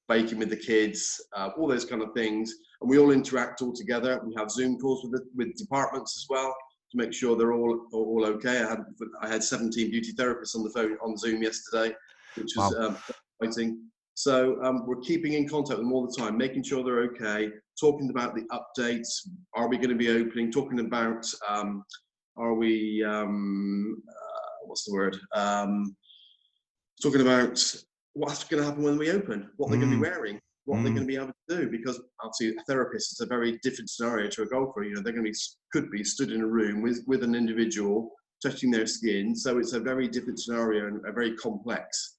baking 0.09 0.41
with 0.41 0.51
the 0.51 0.57
kids, 0.57 1.23
uh, 1.37 1.51
all 1.57 1.69
those 1.69 1.85
kind 1.85 2.03
of 2.03 2.13
things. 2.13 2.53
And 2.81 2.91
we 2.91 2.99
all 2.99 3.13
interact 3.13 3.63
all 3.63 3.73
together. 3.73 4.21
We 4.27 4.35
have 4.37 4.51
Zoom 4.51 4.79
calls 4.79 5.05
with 5.05 5.13
the, 5.13 5.29
with 5.37 5.57
departments 5.57 6.17
as 6.17 6.27
well 6.29 6.53
to 6.93 6.99
make 6.99 7.13
sure 7.13 7.37
they're 7.37 7.53
all 7.55 7.87
all 7.93 8.25
okay. 8.27 8.63
I 8.63 8.69
had 8.69 8.85
I 9.21 9.29
had 9.29 9.43
17 9.43 9.91
beauty 9.91 10.13
therapists 10.13 10.55
on 10.55 10.63
the 10.63 10.71
phone 10.71 10.97
on 11.03 11.17
Zoom 11.17 11.43
yesterday, 11.43 11.95
which 12.37 12.53
was 12.57 12.75
wow. 12.79 12.89
um, 12.89 12.99
exciting. 13.41 13.83
So 14.15 14.63
um, 14.63 14.87
we're 14.87 15.01
keeping 15.01 15.33
in 15.33 15.49
contact 15.49 15.79
with 15.79 15.87
them 15.87 15.93
all 15.93 16.07
the 16.07 16.15
time, 16.15 16.37
making 16.37 16.65
sure 16.65 16.85
they're 16.85 17.05
okay, 17.05 17.51
talking 17.81 18.11
about 18.11 18.35
the 18.35 18.43
updates. 18.53 19.27
Are 19.55 19.69
we 19.69 19.79
going 19.79 19.89
to 19.89 19.95
be 19.95 20.11
opening? 20.11 20.53
Talking 20.53 20.81
about 20.81 21.27
um, 21.49 21.83
are 22.37 22.55
we 22.55 23.03
um, 23.03 24.03
uh, 24.09 24.67
what's 24.67 24.85
the 24.85 24.93
word? 24.93 25.19
Um, 25.35 25.97
talking 27.03 27.23
about 27.23 27.59
what's 28.13 28.45
going 28.45 28.63
to 28.63 28.69
happen 28.69 28.85
when 28.85 28.99
we 28.99 29.11
open, 29.11 29.51
what 29.57 29.71
they're 29.71 29.79
mm. 29.79 29.83
going 29.83 29.93
to 29.93 29.97
be 29.97 30.11
wearing. 30.11 30.41
What 30.65 30.79
mm. 30.79 30.85
they're 30.85 30.93
going 30.93 31.07
to 31.07 31.13
be 31.13 31.17
able 31.17 31.33
to 31.49 31.57
do 31.57 31.71
because 31.71 32.01
obviously 32.21 32.57
a 32.57 32.65
therapist 32.65 33.13
is 33.13 33.21
a 33.21 33.27
very 33.27 33.59
different 33.63 33.91
scenario 33.91 34.29
to 34.31 34.43
a 34.43 34.47
golfer. 34.47 34.85
You 34.85 34.95
know, 34.95 35.03
they're 35.03 35.13
going 35.13 35.25
to 35.25 35.31
be 35.31 35.39
could 35.73 35.91
be 35.91 36.05
stood 36.05 36.31
in 36.31 36.41
a 36.41 36.47
room 36.47 36.83
with 36.83 37.03
with 37.07 37.23
an 37.23 37.35
individual 37.35 38.11
touching 38.43 38.71
their 38.71 38.87
skin, 38.87 39.35
so 39.37 39.59
it's 39.59 39.73
a 39.73 39.81
very 39.81 40.09
different 40.09 40.41
scenario 40.41 40.87
and 40.87 41.01
a 41.07 41.13
very 41.13 41.37
complex. 41.37 42.19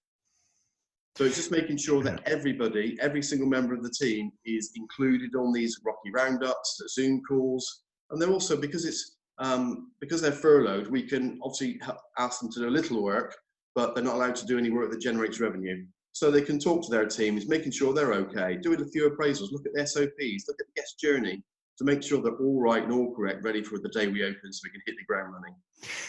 So 1.18 1.26
it's 1.26 1.36
just 1.36 1.52
making 1.52 1.78
sure 1.78 2.02
that 2.04 2.22
everybody, 2.26 2.98
every 3.00 3.22
single 3.22 3.48
member 3.48 3.76
of 3.76 3.84
the 3.84 3.92
team, 3.92 4.32
is 4.46 4.72
included 4.76 5.36
on 5.36 5.54
these 5.54 5.80
Rocky 5.86 6.10
roundups, 6.12 6.78
the 6.80 6.90
Zoom 6.90 7.22
calls, 7.28 7.84
and 8.10 8.20
they're 8.22 8.32
also 8.32 8.58
because 8.58 8.86
it's 8.86 9.18
um, 9.40 9.92
because 10.00 10.22
they're 10.22 10.32
furloughed, 10.32 10.88
we 10.88 11.04
can 11.04 11.40
obviously 11.44 11.80
ask 12.20 12.40
them 12.40 12.52
to 12.52 12.60
do 12.62 12.70
a 12.70 12.70
little 12.70 13.04
work, 13.04 13.36
but 13.74 13.96
they're 13.96 14.04
not 14.04 14.16
allowed 14.16 14.36
to 14.36 14.46
do 14.46 14.58
any 14.58 14.70
work 14.70 14.92
that 14.92 15.02
generates 15.02 15.40
revenue 15.40 15.86
so 16.14 16.30
they 16.30 16.42
can 16.42 16.60
talk 16.60 16.84
to 16.84 16.92
their 16.92 17.08
teams, 17.08 17.48
making 17.48 17.72
sure 17.72 17.94
they're 17.94 18.14
okay, 18.14 18.56
doing 18.62 18.82
a 18.82 18.88
few 18.88 19.10
appraisals, 19.10 19.52
look 19.52 19.66
at 19.66 19.74
the 19.74 19.86
SOPs, 19.86 20.48
look 20.48 20.58
at 20.60 20.68
the 20.68 20.82
guest 20.82 21.00
journey 21.00 21.44
to 21.78 21.84
make 21.84 22.04
sure 22.04 22.22
they're 22.22 22.38
all 22.38 22.62
right 22.62 22.84
and 22.84 22.94
all 22.94 23.14
correct, 23.16 23.44
ready 23.44 23.64
for 23.64 23.80
the 23.80 23.90
day 23.90 24.08
we 24.08 24.24
open 24.24 24.54
so 24.54 24.62
we 24.64 24.70
can 24.70 24.82
hit 24.86 24.96
the 24.96 25.06
ground 25.06 25.34
running. 25.34 25.56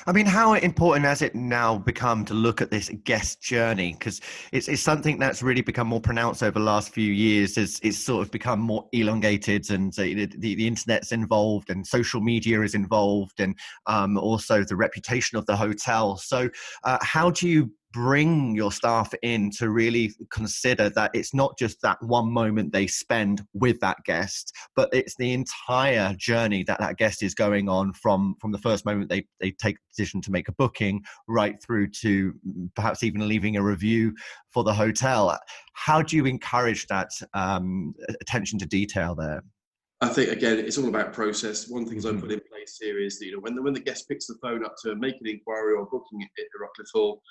I 0.06 0.12
mean, 0.12 0.26
how 0.26 0.54
important 0.54 1.06
has 1.06 1.22
it 1.22 1.34
now 1.34 1.78
become 1.78 2.24
to 2.26 2.34
look 2.34 2.60
at 2.60 2.70
this 2.70 2.90
guest 3.04 3.42
journey? 3.42 3.92
Because 3.92 4.20
it's, 4.52 4.68
it's 4.68 4.82
something 4.82 5.18
that's 5.18 5.42
really 5.42 5.62
become 5.62 5.88
more 5.88 6.00
pronounced 6.00 6.42
over 6.42 6.58
the 6.58 6.64
last 6.64 6.90
few 6.90 7.12
years. 7.12 7.56
It's, 7.56 7.80
it's 7.82 7.98
sort 7.98 8.22
of 8.24 8.30
become 8.30 8.60
more 8.60 8.88
elongated, 8.92 9.70
and 9.70 9.92
the, 9.94 10.26
the, 10.26 10.54
the 10.54 10.66
internet's 10.66 11.12
involved, 11.12 11.70
and 11.70 11.86
social 11.86 12.20
media 12.20 12.62
is 12.62 12.74
involved, 12.74 13.40
and 13.40 13.56
um, 13.86 14.16
also 14.18 14.64
the 14.64 14.76
reputation 14.76 15.38
of 15.38 15.46
the 15.46 15.56
hotel. 15.56 16.16
So, 16.16 16.48
uh, 16.84 16.98
how 17.02 17.30
do 17.30 17.48
you 17.48 17.70
bring 17.94 18.56
your 18.56 18.72
staff 18.72 19.14
in 19.22 19.50
to 19.52 19.70
really 19.70 20.12
consider 20.32 20.90
that 20.90 21.12
it's 21.14 21.32
not 21.32 21.56
just 21.56 21.80
that 21.80 21.96
one 22.02 22.30
moment 22.30 22.72
they 22.72 22.88
spend 22.88 23.40
with 23.54 23.78
that 23.78 23.96
guest 24.04 24.52
but 24.74 24.88
it's 24.92 25.14
the 25.16 25.32
entire 25.32 26.12
journey 26.16 26.64
that 26.64 26.80
that 26.80 26.96
guest 26.96 27.22
is 27.22 27.36
going 27.36 27.68
on 27.68 27.92
from 27.92 28.34
from 28.40 28.50
the 28.50 28.58
first 28.58 28.84
moment 28.84 29.08
they 29.08 29.24
they 29.40 29.52
take 29.64 29.76
the 29.76 29.83
decision 29.90 30.21
to 30.21 30.30
make 30.30 30.49
a 30.49 30.52
booking 30.52 31.02
right 31.28 31.62
through 31.62 31.88
to 31.88 32.35
perhaps 32.75 33.02
even 33.02 33.26
leaving 33.26 33.56
a 33.56 33.62
review 33.62 34.14
for 34.52 34.64
the 34.64 34.73
hotel 34.73 35.38
how 35.73 36.02
do 36.02 36.16
you 36.16 36.26
encourage 36.26 36.87
that 36.87 37.11
um, 37.35 37.94
attention 38.21 38.59
to 38.59 38.66
detail 38.66 39.14
there 39.14 39.42
I 40.00 40.09
think 40.09 40.30
again, 40.30 40.59
it's 40.59 40.76
all 40.76 40.88
about 40.88 41.14
process. 41.14 41.68
One 41.68 41.87
thing 41.87 41.99
mm-hmm. 41.99 42.18
I 42.18 42.21
put 42.21 42.33
in 42.33 42.40
place 42.50 42.76
here 42.78 42.99
is 42.99 43.18
that, 43.18 43.26
you 43.26 43.33
know 43.33 43.38
when 43.38 43.54
the 43.54 43.62
when 43.62 43.73
the 43.73 43.80
guest 43.80 44.06
picks 44.06 44.26
the 44.26 44.35
phone 44.42 44.64
up 44.64 44.75
to 44.83 44.94
make 44.97 45.14
an 45.21 45.26
inquiry 45.26 45.75
or 45.75 45.87
booking 45.87 46.23
at 46.23 46.47
Rockliffe 46.61 46.90
Hall, 46.92 47.23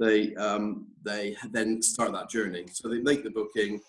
they 0.00 0.34
um, 0.36 0.86
they 1.04 1.36
then 1.50 1.82
start 1.82 2.12
that 2.12 2.30
journey. 2.30 2.64
So 2.72 2.88
they 2.88 3.00
make 3.00 3.22
the 3.22 3.30
booking. 3.30 3.80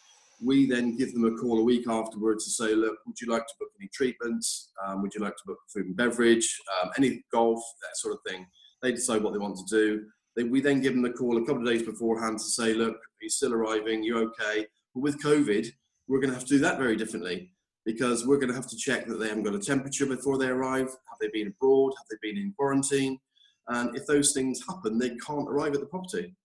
We 0.42 0.66
then 0.66 0.98
give 0.98 1.13
them 1.13 1.25
a 1.25 1.32
call 1.32 1.60
a 1.60 1.63
week 1.63 1.88
afterwards 1.88 2.46
to 2.46 2.52
say, 2.52 2.75
look, 2.75 2.98
would 3.06 3.20
you 3.20 3.32
like 3.32 3.46
to 3.46 3.54
book 3.60 3.70
any 3.80 3.90
treatments? 3.94 4.72
Um, 4.86 5.02
would 5.02 5.13
you 5.13 5.22
like 5.22 5.36
to 5.36 5.44
book 5.46 5.60
food 5.74 5.86
and 5.86 5.96
beverage? 5.96 6.60
Um, 6.82 6.92
any 6.98 7.24
golf, 7.32 7.60
that 7.82 7.98
sort 7.98 8.13
of 8.13 8.20
thing. 8.28 8.46
They 8.82 8.92
decide 8.92 9.24
what 9.24 9.34
they 9.34 9.40
want 9.40 9.58
to 9.58 9.75
do. 9.75 10.06
They, 10.36 10.44
we 10.44 10.62
then 10.62 10.82
give 10.82 10.96
them 10.96 11.06
a 11.06 11.13
call 11.13 11.38
a 11.38 11.46
couple 11.46 11.62
of 11.62 11.68
days 11.68 11.84
beforehand 11.84 12.40
to 12.40 12.44
say, 12.44 12.74
look, 12.74 12.96
are 12.96 13.22
you 13.24 13.30
still 13.30 13.54
arriving? 13.54 14.04
you're 14.04 14.24
okay? 14.24 14.66
But 14.94 15.02
with 15.02 15.24
COVID, 15.24 15.68
we're 16.08 16.20
going 16.20 16.30
to 16.30 16.36
have 16.36 16.46
to 16.46 16.56
do 16.56 16.60
that 16.60 16.78
very 16.78 16.96
differently 16.96 17.52
because 17.86 18.25
we're 18.25 18.38
going 18.38 18.50
to 18.50 18.56
have 18.56 18.68
to 18.70 18.78
check 18.78 19.06
that 19.08 19.20
they 19.20 19.28
haven't 19.28 19.44
got 19.44 19.56
a 19.56 19.60
temperature 19.60 20.06
before 20.06 20.38
they 20.38 20.48
arrive. 20.48 20.88
Have 20.88 21.20
they 21.20 21.30
been 21.34 21.48
abroad? 21.48 21.94
Have 21.98 22.08
they 22.10 22.30
been 22.30 22.42
in 22.42 22.54
quarantine? 22.58 23.20
And 23.68 23.96
if 23.96 24.06
those 24.06 24.34
things 24.34 24.62
happen, 24.68 24.98
they 24.98 25.16
can't 25.25 25.50
arrive 25.50 25.74
at 25.74 25.80
the 25.80 25.86
property. 25.86 26.36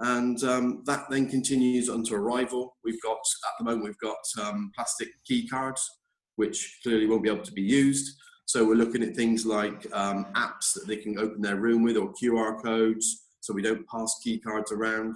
And 0.00 0.42
um, 0.44 0.82
that 0.86 1.10
then 1.10 1.28
continues 1.28 1.88
onto 1.88 2.14
arrival. 2.14 2.76
We've 2.84 3.00
got, 3.02 3.18
at 3.18 3.52
the 3.58 3.64
moment, 3.64 3.84
we've 3.84 3.98
got 3.98 4.16
um, 4.42 4.70
plastic 4.74 5.08
key 5.26 5.46
cards, 5.46 5.88
which 6.36 6.78
clearly 6.82 7.06
won't 7.06 7.22
be 7.22 7.28
able 7.28 7.44
to 7.44 7.52
be 7.52 7.62
used. 7.62 8.16
So 8.46 8.64
we're 8.64 8.74
looking 8.74 9.02
at 9.02 9.14
things 9.14 9.44
like 9.44 9.86
um, 9.92 10.26
apps 10.34 10.72
that 10.74 10.86
they 10.86 10.96
can 10.96 11.18
open 11.18 11.42
their 11.42 11.56
room 11.56 11.82
with 11.82 11.96
or 11.96 12.12
QR 12.20 12.62
codes 12.62 13.26
so 13.40 13.52
we 13.52 13.62
don't 13.62 13.86
pass 13.88 14.18
key 14.24 14.40
cards 14.40 14.72
around. 14.72 15.14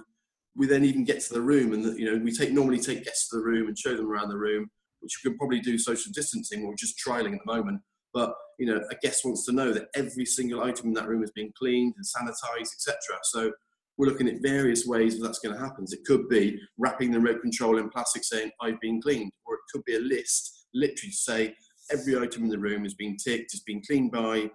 We 0.55 0.67
then 0.67 0.85
even 0.85 1.03
get 1.03 1.19
to 1.21 1.33
the 1.33 1.41
room 1.41 1.73
and, 1.73 1.97
you 1.99 2.05
know, 2.05 2.23
we 2.23 2.31
take 2.31 2.53
normally 2.53 2.79
take 2.79 3.03
guests 3.03 3.29
to 3.29 3.37
the 3.37 3.43
room 3.43 3.67
and 3.67 3.77
show 3.77 3.97
them 3.97 4.09
around 4.09 4.29
the 4.29 4.37
room, 4.37 4.69
which 5.01 5.19
we 5.23 5.29
can 5.29 5.37
probably 5.37 5.59
do 5.59 5.77
social 5.77 6.11
distancing 6.13 6.63
or 6.63 6.75
just 6.75 6.95
trialing 6.97 7.33
at 7.33 7.39
the 7.45 7.53
moment. 7.53 7.81
But 8.13 8.33
you 8.57 8.65
know, 8.65 8.81
a 8.89 8.95
guest 9.01 9.25
wants 9.25 9.45
to 9.45 9.51
know 9.51 9.73
that 9.73 9.87
every 9.95 10.25
single 10.25 10.63
item 10.63 10.87
in 10.87 10.93
that 10.93 11.07
room 11.07 11.21
has 11.21 11.31
been 11.31 11.51
cleaned 11.57 11.93
and 11.97 12.05
sanitized, 12.05 12.73
etc. 12.73 12.95
So 13.23 13.51
we're 13.97 14.07
looking 14.07 14.27
at 14.27 14.41
various 14.41 14.85
ways 14.85 15.17
that 15.17 15.25
that's 15.25 15.39
going 15.39 15.55
to 15.55 15.61
happen. 15.61 15.85
It 15.89 16.05
could 16.05 16.27
be 16.27 16.59
wrapping 16.77 17.11
the 17.11 17.19
remote 17.19 17.41
control 17.41 17.77
in 17.77 17.89
plastic 17.89 18.23
saying, 18.23 18.51
I've 18.61 18.79
been 18.81 19.01
cleaned, 19.01 19.31
or 19.45 19.55
it 19.55 19.61
could 19.71 19.83
be 19.85 19.95
a 19.95 19.99
list, 19.99 20.67
literally 20.73 21.11
to 21.11 21.17
say, 21.17 21.55
every 21.91 22.17
item 22.17 22.43
in 22.43 22.49
the 22.49 22.59
room 22.59 22.83
has 22.83 22.95
been 22.95 23.15
ticked, 23.15 23.53
it's 23.53 23.63
been 23.63 23.81
cleaned 23.85 24.11
by 24.11 24.49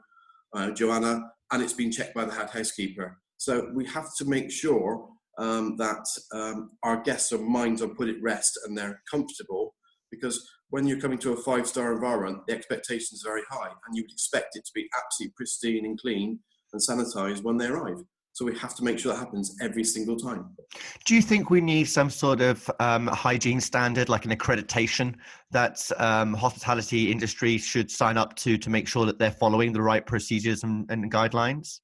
uh, 0.55 0.71
Joanna, 0.73 1.23
and 1.53 1.63
it's 1.63 1.73
been 1.73 1.93
checked 1.93 2.15
by 2.15 2.25
the 2.25 2.33
head 2.33 2.51
housekeeper. 2.51 3.19
So 3.37 3.71
we 3.75 3.87
have 3.87 4.15
to 4.19 4.25
make 4.25 4.51
sure 4.51 5.09
um, 5.39 5.77
that 5.79 6.05
um, 6.33 6.71
our 6.83 7.03
guests' 7.03 7.33
minds 7.33 7.81
are 7.81 7.89
put 7.89 8.09
at 8.09 8.21
rest 8.21 8.59
and 8.65 8.77
they're 8.77 9.01
comfortable 9.11 9.75
because 10.11 10.47
when 10.71 10.87
you're 10.87 11.01
coming 11.01 11.19
to 11.19 11.33
a 11.33 11.37
five 11.37 11.67
star 11.67 11.93
environment, 11.93 12.39
the 12.47 12.55
expectations 12.55 13.25
are 13.25 13.31
very 13.31 13.43
high, 13.51 13.69
and 13.69 13.97
you 13.97 14.03
would 14.03 14.13
expect 14.13 14.57
it 14.57 14.65
to 14.65 14.73
be 14.75 14.89
absolutely 14.97 15.35
pristine 15.37 15.85
and 15.85 15.99
clean 15.99 16.41
and 16.73 16.83
sanitized 16.83 17.43
when 17.43 17.57
they 17.57 17.67
arrive. 17.67 17.97
So 18.41 18.47
we 18.47 18.57
have 18.57 18.75
to 18.77 18.83
make 18.83 18.99
sure 18.99 19.13
that 19.13 19.19
happens 19.19 19.55
every 19.61 19.85
single 19.85 20.17
time. 20.17 20.57
Do 21.05 21.15
you 21.15 21.21
think 21.21 21.51
we 21.51 21.61
need 21.61 21.85
some 21.85 22.09
sort 22.09 22.41
of 22.41 22.71
um, 22.81 23.07
hygiene 23.07 23.61
standard, 23.61 24.09
like 24.09 24.25
an 24.25 24.31
accreditation, 24.31 25.17
that 25.51 25.79
um, 25.99 26.33
hospitality 26.33 27.13
industry 27.13 27.59
should 27.59 27.91
sign 27.91 28.17
up 28.17 28.35
to 28.37 28.57
to 28.57 28.71
make 28.71 28.89
sure 28.89 29.05
that 29.05 29.19
they're 29.19 29.31
following 29.31 29.75
the 29.75 29.83
right 29.83 30.07
procedures 30.07 30.63
and, 30.63 30.91
and 30.91 31.13
guidelines? 31.13 31.81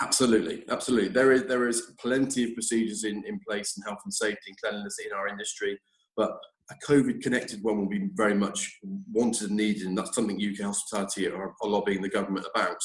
Absolutely, 0.00 0.62
absolutely. 0.68 1.08
There 1.08 1.32
is 1.32 1.42
there 1.46 1.66
is 1.66 1.90
plenty 1.98 2.44
of 2.44 2.54
procedures 2.54 3.02
in, 3.02 3.24
in 3.26 3.40
place 3.40 3.76
in 3.76 3.82
health 3.82 3.98
and 4.04 4.14
safety 4.14 4.46
and 4.46 4.56
cleanliness 4.60 4.98
in 5.04 5.12
our 5.12 5.26
industry, 5.26 5.76
but 6.16 6.38
a 6.70 6.74
COVID 6.86 7.20
connected 7.20 7.64
one 7.64 7.78
will 7.78 7.88
be 7.88 8.10
very 8.14 8.34
much 8.34 8.78
wanted 9.10 9.48
and 9.48 9.56
needed, 9.56 9.88
and 9.88 9.98
that's 9.98 10.14
something 10.14 10.36
UK 10.36 10.64
hospitality 10.64 11.26
are, 11.26 11.52
are, 11.60 11.68
lobbying 11.68 12.00
the 12.00 12.08
government 12.08 12.46
about. 12.54 12.78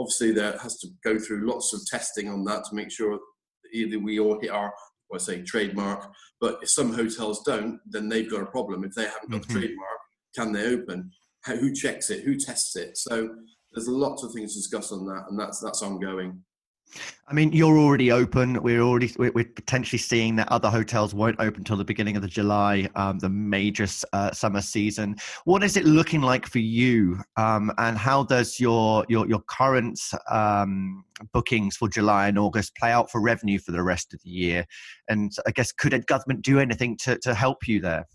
Obviously, 0.00 0.32
there 0.32 0.56
has 0.58 0.78
to 0.78 0.88
go 1.04 1.18
through 1.18 1.46
lots 1.46 1.74
of 1.74 1.84
testing 1.86 2.30
on 2.30 2.42
that 2.44 2.64
to 2.64 2.74
make 2.74 2.90
sure 2.90 3.18
either 3.72 3.98
we 3.98 4.18
all 4.18 4.40
hit 4.40 4.50
our, 4.50 4.72
I 5.14 5.18
say 5.18 5.42
trademark, 5.42 6.10
but 6.40 6.58
if 6.62 6.70
some 6.70 6.94
hotels 6.94 7.42
don't, 7.44 7.78
then 7.86 8.08
they've 8.08 8.30
got 8.30 8.42
a 8.42 8.46
problem. 8.46 8.82
If 8.82 8.94
they 8.94 9.04
haven't 9.04 9.30
got 9.30 9.42
mm-hmm. 9.42 9.52
the 9.54 9.60
trademark, 9.60 9.98
can 10.34 10.52
they 10.52 10.74
open? 10.74 11.10
How, 11.42 11.56
who 11.56 11.74
checks 11.74 12.08
it? 12.08 12.24
Who 12.24 12.36
tests 12.36 12.76
it? 12.76 12.96
So 12.96 13.28
there's 13.72 13.88
lots 13.88 14.24
of 14.24 14.32
things 14.32 14.54
to 14.54 14.60
discuss 14.60 14.90
on 14.90 15.04
that, 15.06 15.26
and 15.28 15.38
that's 15.38 15.60
that's 15.60 15.82
ongoing. 15.82 16.42
I 17.28 17.32
mean, 17.32 17.52
you're 17.52 17.78
already 17.78 18.10
open. 18.10 18.60
We're 18.60 18.80
already 18.80 19.12
we're, 19.16 19.44
potentially 19.44 19.98
seeing 19.98 20.34
that 20.36 20.50
other 20.50 20.68
hotels 20.68 21.14
won't 21.14 21.38
open 21.38 21.60
until 21.60 21.76
the 21.76 21.84
beginning 21.84 22.16
of 22.16 22.22
the 22.22 22.28
July, 22.28 22.88
um, 22.96 23.18
the 23.20 23.28
major 23.28 23.86
uh, 24.12 24.32
summer 24.32 24.60
season. 24.60 25.16
What 25.44 25.62
is 25.62 25.76
it 25.76 25.84
looking 25.84 26.22
like 26.22 26.46
for 26.46 26.58
you, 26.58 27.20
um, 27.36 27.70
and 27.78 27.96
how 27.96 28.24
does 28.24 28.58
your 28.58 29.04
your 29.08 29.28
your 29.28 29.40
current 29.48 30.00
um, 30.28 31.04
bookings 31.32 31.76
for 31.76 31.88
July 31.88 32.28
and 32.28 32.38
August 32.38 32.74
play 32.74 32.90
out 32.90 33.10
for 33.10 33.20
revenue 33.20 33.60
for 33.60 33.70
the 33.70 33.82
rest 33.82 34.12
of 34.12 34.20
the 34.22 34.30
year? 34.30 34.64
And 35.08 35.30
I 35.46 35.52
guess 35.52 35.70
could 35.70 35.94
a 35.94 36.00
government 36.00 36.42
do 36.42 36.58
anything 36.58 36.96
to 37.02 37.16
to 37.18 37.34
help 37.34 37.68
you 37.68 37.80
there? 37.80 38.06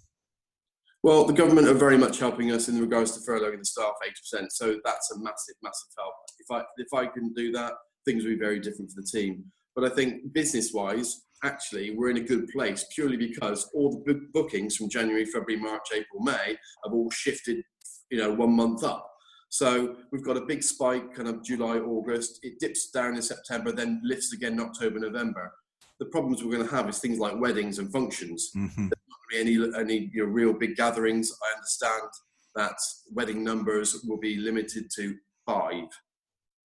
Well, 1.04 1.24
the 1.24 1.34
government 1.34 1.68
are 1.68 1.76
very 1.76 2.00
much 2.00 2.18
helping 2.18 2.52
us 2.52 2.68
in 2.68 2.82
regards 2.82 3.12
to 3.12 3.20
furloughing 3.20 3.60
the 3.60 3.66
staff 3.66 3.94
eighty 4.04 4.16
percent. 4.20 4.52
So 4.52 4.80
that's 4.84 5.12
a 5.12 5.20
massive, 5.20 5.56
massive 5.64 5.90
help. 5.98 6.14
If 6.40 6.52
I 6.52 6.64
if 6.78 6.94
I 6.94 7.06
can 7.06 7.32
do 7.34 7.52
that 7.54 7.74
things 8.06 8.24
will 8.24 8.32
be 8.32 8.40
very 8.40 8.60
different 8.60 8.92
for 8.92 9.02
the 9.02 9.08
team. 9.08 9.46
But 9.76 9.92
I 9.92 9.94
think 9.94 10.34
business 10.34 10.72
wise, 10.74 11.24
actually, 11.44 11.92
we're 11.92 12.10
in 12.10 12.18
a 12.18 12.22
good 12.22 12.48
place 12.50 12.86
purely 12.94 13.18
because 13.18 13.70
all 13.74 14.02
the 14.06 14.28
bookings 14.34 14.76
from 14.78 14.90
January, 14.90 15.26
February, 15.26 15.62
March, 15.62 15.88
April, 15.94 16.22
May 16.22 16.58
have 16.84 16.94
all 16.94 17.10
shifted, 17.12 17.64
you 18.10 18.18
know, 18.18 18.34
one 18.34 18.56
month 18.56 18.84
up. 18.84 19.12
So 19.50 19.96
we've 20.12 20.24
got 20.24 20.38
a 20.38 20.42
big 20.42 20.64
spike 20.64 21.14
kind 21.14 21.30
of 21.30 21.44
July, 21.44 21.78
August. 21.78 22.40
It 22.44 22.60
dips 22.60 22.90
down 22.92 23.16
in 23.16 23.22
September, 23.22 23.72
then 23.72 24.02
lifts 24.04 24.34
again 24.34 24.54
in 24.54 24.60
October, 24.60 25.00
November. 25.00 25.54
The 26.00 26.08
problems 26.08 26.44
we're 26.44 26.56
going 26.56 26.68
to 26.68 26.76
have 26.76 26.90
is 26.90 27.00
things 27.00 27.20
like 27.20 27.40
weddings 27.40 27.80
and 27.80 27.92
functions. 27.92 28.52
Mm-hmm. 28.56 28.88
There's 28.90 29.08
not 29.10 29.40
any 29.40 29.80
any 29.80 30.10
you 30.14 30.26
know, 30.26 30.32
real 30.32 30.54
big 30.54 30.76
gatherings. 30.76 31.32
I 31.42 31.56
understand 31.56 32.10
that 32.56 32.78
wedding 33.14 33.44
numbers 33.44 34.04
will 34.06 34.20
be 34.20 34.38
limited 34.38 34.90
to 34.96 35.16
five. 35.46 35.88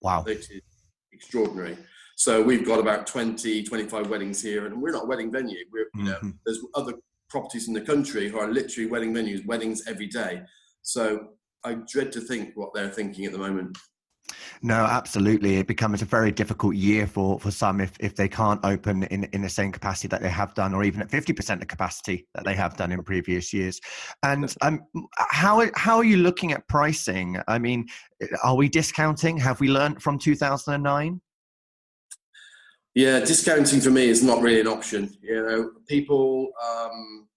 Wow. 0.02 0.22
Which 0.24 0.50
is 0.50 0.62
extraordinary. 1.20 1.76
So 2.16 2.42
we've 2.42 2.66
got 2.66 2.78
about 2.78 3.06
20, 3.06 3.62
25 3.62 4.08
weddings 4.08 4.42
here, 4.42 4.66
and 4.66 4.80
we're 4.80 4.92
not 4.92 5.04
a 5.04 5.06
wedding 5.06 5.30
venue. 5.30 5.64
We're, 5.72 5.86
you 5.94 6.04
know, 6.04 6.16
mm-hmm. 6.16 6.30
there's 6.44 6.60
other 6.74 6.94
properties 7.28 7.68
in 7.68 7.74
the 7.74 7.80
country 7.80 8.28
who 8.28 8.38
are 8.38 8.48
literally 8.48 8.90
wedding 8.90 9.12
venues, 9.14 9.46
weddings 9.46 9.86
every 9.86 10.06
day. 10.06 10.42
So 10.82 11.28
I 11.64 11.76
dread 11.90 12.10
to 12.12 12.20
think 12.20 12.52
what 12.54 12.74
they're 12.74 12.90
thinking 12.90 13.26
at 13.26 13.32
the 13.32 13.38
moment. 13.38 13.76
No, 14.62 14.84
absolutely. 14.84 15.56
It 15.56 15.66
becomes 15.66 16.02
a 16.02 16.04
very 16.04 16.30
difficult 16.30 16.74
year 16.74 17.06
for, 17.06 17.40
for 17.40 17.50
some 17.50 17.80
if, 17.80 17.92
if 17.98 18.14
they 18.14 18.28
can't 18.28 18.62
open 18.62 19.04
in, 19.04 19.24
in 19.32 19.40
the 19.40 19.48
same 19.48 19.72
capacity 19.72 20.08
that 20.08 20.20
they 20.20 20.28
have 20.28 20.52
done, 20.52 20.74
or 20.74 20.84
even 20.84 21.00
at 21.00 21.08
50% 21.08 21.62
of 21.62 21.68
capacity 21.68 22.26
that 22.34 22.44
they 22.44 22.54
have 22.54 22.76
done 22.76 22.92
in 22.92 23.02
previous 23.02 23.54
years. 23.54 23.80
And 24.22 24.54
um, 24.60 24.82
how, 25.16 25.66
how 25.74 25.96
are 25.96 26.04
you 26.04 26.18
looking 26.18 26.52
at 26.52 26.68
pricing? 26.68 27.40
I 27.48 27.58
mean, 27.58 27.86
are 28.44 28.54
we 28.54 28.68
discounting? 28.68 29.38
Have 29.38 29.60
we 29.60 29.68
learned 29.68 30.02
from 30.02 30.18
2009? 30.18 31.20
Yeah, 32.94 33.20
discounting 33.20 33.80
for 33.80 33.90
me 33.90 34.08
is 34.08 34.22
not 34.22 34.42
really 34.42 34.60
an 34.60 34.66
option. 34.66 35.16
You 35.22 35.42
know, 35.42 35.70
people 35.88 36.50
um, 36.62 37.28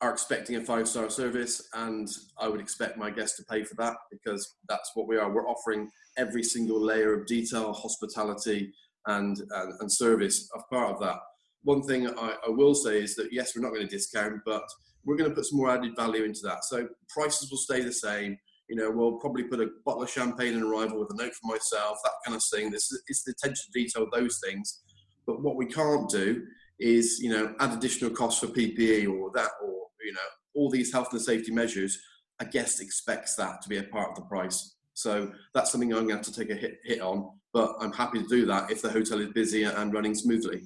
are 0.00 0.10
expecting 0.10 0.56
a 0.56 0.60
five 0.60 0.88
star 0.88 1.08
service, 1.08 1.68
and 1.74 2.08
I 2.38 2.48
would 2.48 2.60
expect 2.60 2.96
my 2.96 3.10
guests 3.10 3.36
to 3.36 3.44
pay 3.44 3.62
for 3.62 3.74
that 3.76 3.94
because 4.10 4.56
that's 4.68 4.90
what 4.94 5.06
we 5.06 5.18
are. 5.18 5.30
We're 5.30 5.48
offering 5.48 5.90
every 6.16 6.42
single 6.42 6.80
layer 6.80 7.14
of 7.14 7.26
detail, 7.26 7.72
hospitality, 7.72 8.72
and 9.06 9.38
and, 9.38 9.72
and 9.80 9.92
service 9.92 10.48
as 10.56 10.62
part 10.70 10.90
of 10.90 11.00
that. 11.00 11.16
One 11.64 11.82
thing 11.82 12.08
I, 12.08 12.36
I 12.46 12.50
will 12.50 12.74
say 12.74 13.00
is 13.00 13.14
that 13.16 13.32
yes, 13.32 13.54
we're 13.54 13.62
not 13.62 13.74
going 13.74 13.86
to 13.86 13.96
discount, 13.96 14.40
but 14.44 14.64
we're 15.04 15.16
going 15.16 15.30
to 15.30 15.34
put 15.34 15.46
some 15.46 15.58
more 15.58 15.70
added 15.70 15.96
value 15.96 16.24
into 16.24 16.40
that. 16.44 16.64
So 16.64 16.88
prices 17.08 17.50
will 17.50 17.58
stay 17.58 17.82
the 17.82 17.92
same. 17.92 18.36
You 18.68 18.76
know, 18.76 18.90
we'll 18.90 19.18
probably 19.18 19.44
put 19.44 19.60
a 19.60 19.68
bottle 19.84 20.02
of 20.02 20.10
champagne 20.10 20.54
in 20.54 20.62
arrival 20.62 21.00
with 21.00 21.10
a 21.10 21.16
note 21.16 21.34
for 21.34 21.52
myself, 21.52 21.98
that 22.04 22.12
kind 22.24 22.36
of 22.36 22.42
thing. 22.52 22.70
This 22.70 22.90
is 22.90 23.02
it's 23.08 23.24
the 23.24 23.32
attention 23.32 23.64
to 23.72 23.80
detail, 23.80 24.06
those 24.12 24.40
things. 24.44 24.82
But 25.26 25.42
what 25.42 25.56
we 25.56 25.66
can't 25.66 26.08
do 26.08 26.44
is, 26.78 27.18
you 27.20 27.30
know, 27.30 27.54
add 27.60 27.72
additional 27.72 28.10
costs 28.10 28.40
for 28.40 28.46
PPE 28.48 29.12
or 29.12 29.30
that, 29.34 29.50
or 29.62 29.72
you 30.04 30.12
know, 30.12 30.20
all 30.54 30.70
these 30.70 30.92
health 30.92 31.08
and 31.12 31.20
safety 31.20 31.52
measures. 31.52 31.98
A 32.40 32.44
guest 32.44 32.80
expects 32.80 33.36
that 33.36 33.62
to 33.62 33.68
be 33.68 33.76
a 33.76 33.84
part 33.84 34.10
of 34.10 34.16
the 34.16 34.22
price. 34.22 34.74
So 34.94 35.32
that's 35.54 35.72
something 35.72 35.92
I'm 35.92 36.06
going 36.06 36.08
to 36.08 36.16
have 36.16 36.24
to 36.26 36.34
take 36.34 36.50
a 36.50 36.54
hit, 36.54 36.78
hit 36.84 37.00
on. 37.00 37.30
But 37.52 37.76
I'm 37.80 37.92
happy 37.92 38.22
to 38.22 38.28
do 38.28 38.46
that 38.46 38.70
if 38.70 38.82
the 38.82 38.90
hotel 38.90 39.20
is 39.20 39.28
busy 39.28 39.64
and 39.64 39.92
running 39.92 40.14
smoothly. 40.14 40.62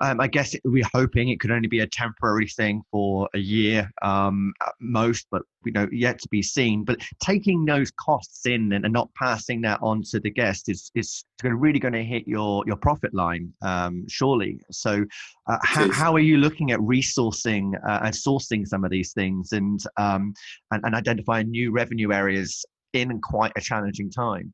Um, 0.00 0.20
I 0.20 0.26
guess 0.26 0.56
we're 0.64 0.88
hoping 0.92 1.28
it 1.28 1.38
could 1.38 1.52
only 1.52 1.68
be 1.68 1.80
a 1.80 1.86
temporary 1.86 2.48
thing 2.48 2.82
for 2.90 3.28
a 3.32 3.38
year 3.38 3.88
um, 4.02 4.52
at 4.60 4.72
most, 4.80 5.26
but 5.30 5.42
you 5.64 5.72
know, 5.72 5.88
yet 5.92 6.18
to 6.20 6.28
be 6.28 6.42
seen. 6.42 6.84
But 6.84 7.00
taking 7.22 7.64
those 7.64 7.92
costs 7.92 8.44
in 8.44 8.72
and, 8.72 8.84
and 8.84 8.92
not 8.92 9.08
passing 9.14 9.60
that 9.62 9.78
on 9.82 10.02
to 10.10 10.18
the 10.18 10.30
guest 10.30 10.68
is 10.68 10.90
is 10.96 11.24
really 11.44 11.78
going 11.78 11.94
to 11.94 12.02
hit 12.02 12.26
your 12.26 12.64
your 12.66 12.76
profit 12.76 13.14
line, 13.14 13.52
um, 13.62 14.04
surely. 14.08 14.60
So, 14.72 15.04
uh, 15.46 15.58
how, 15.62 15.90
how 15.92 16.14
are 16.14 16.20
you 16.20 16.38
looking 16.38 16.72
at 16.72 16.80
resourcing 16.80 17.74
uh, 17.88 18.00
and 18.02 18.14
sourcing 18.14 18.66
some 18.66 18.84
of 18.84 18.90
these 18.90 19.12
things 19.12 19.52
and, 19.52 19.80
um, 19.96 20.34
and 20.72 20.82
and 20.84 20.94
identifying 20.94 21.50
new 21.50 21.70
revenue 21.70 22.12
areas 22.12 22.64
in 22.94 23.20
quite 23.20 23.52
a 23.56 23.60
challenging 23.60 24.10
time? 24.10 24.52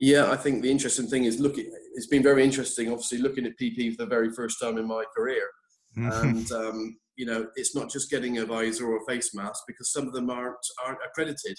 Yeah, 0.00 0.30
I 0.30 0.36
think 0.36 0.62
the 0.62 0.70
interesting 0.70 1.06
thing 1.06 1.24
is 1.24 1.38
looking. 1.38 1.70
It's 1.94 2.08
been 2.08 2.22
very 2.22 2.42
interesting, 2.42 2.90
obviously, 2.90 3.18
looking 3.18 3.46
at 3.46 3.58
PP 3.60 3.92
for 3.92 4.04
the 4.04 4.08
very 4.08 4.32
first 4.32 4.58
time 4.60 4.76
in 4.78 4.86
my 4.86 5.04
career, 5.16 5.48
mm-hmm. 5.96 6.28
and 6.28 6.52
um, 6.52 6.96
you 7.16 7.26
know, 7.26 7.46
it's 7.54 7.76
not 7.76 7.90
just 7.90 8.10
getting 8.10 8.38
a 8.38 8.46
visor 8.46 8.86
or 8.88 8.96
a 8.96 9.04
face 9.06 9.34
mask 9.34 9.62
because 9.66 9.92
some 9.92 10.06
of 10.06 10.12
them 10.12 10.28
aren't 10.28 10.56
aren't 10.84 10.98
accredited. 11.06 11.56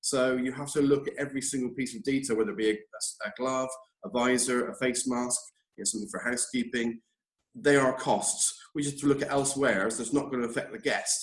So 0.00 0.36
you 0.36 0.52
have 0.52 0.72
to 0.72 0.82
look 0.82 1.06
at 1.06 1.14
every 1.18 1.42
single 1.42 1.70
piece 1.70 1.94
of 1.94 2.02
detail, 2.02 2.36
whether 2.36 2.50
it 2.50 2.56
be 2.56 2.70
a, 2.70 2.74
a 3.26 3.32
glove, 3.38 3.68
a 4.04 4.08
visor, 4.08 4.68
a 4.68 4.74
face 4.76 5.06
mask, 5.06 5.40
you 5.76 5.82
know, 5.82 5.84
something 5.84 6.08
for 6.10 6.20
housekeeping. 6.20 7.00
They 7.54 7.76
are 7.76 7.92
costs. 7.92 8.58
We 8.74 8.82
just 8.82 8.94
have 8.94 9.00
to 9.02 9.06
look 9.08 9.22
at 9.22 9.30
elsewhere, 9.30 9.90
so 9.90 10.02
it's 10.02 10.12
not 10.12 10.30
going 10.30 10.42
to 10.42 10.48
affect 10.48 10.72
the 10.72 10.78
guest. 10.78 11.18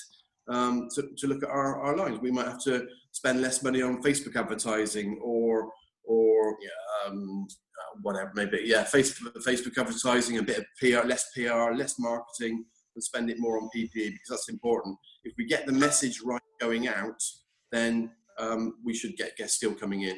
Um, 0.47 0.87
to, 0.95 1.09
to 1.17 1.27
look 1.27 1.43
at 1.43 1.49
our, 1.49 1.79
our 1.81 1.97
lines, 1.97 2.19
we 2.21 2.31
might 2.31 2.47
have 2.47 2.63
to 2.63 2.87
spend 3.11 3.41
less 3.41 3.63
money 3.63 3.81
on 3.81 4.01
Facebook 4.01 4.35
advertising 4.35 5.19
or 5.23 5.69
or 6.03 6.57
um, 7.05 7.47
uh, 7.49 7.99
whatever 8.01 8.31
maybe 8.35 8.61
yeah 8.63 8.83
Facebook 8.83 9.31
Facebook 9.45 9.77
advertising 9.77 10.37
a 10.37 10.43
bit 10.43 10.59
of 10.59 10.65
PR 10.79 11.07
less 11.07 11.29
PR 11.35 11.73
less 11.73 11.99
marketing 11.99 12.65
and 12.95 13.03
spend 13.03 13.29
it 13.29 13.39
more 13.39 13.57
on 13.57 13.69
PPE 13.75 13.91
because 13.93 14.29
that's 14.29 14.49
important. 14.49 14.97
If 15.23 15.33
we 15.37 15.45
get 15.45 15.65
the 15.65 15.71
message 15.71 16.21
right 16.23 16.41
going 16.59 16.87
out 16.87 17.21
then 17.71 18.11
um, 18.39 18.75
we 18.83 18.95
should 18.95 19.15
get 19.17 19.37
guests 19.37 19.57
still 19.57 19.75
coming 19.75 20.03
in 20.03 20.17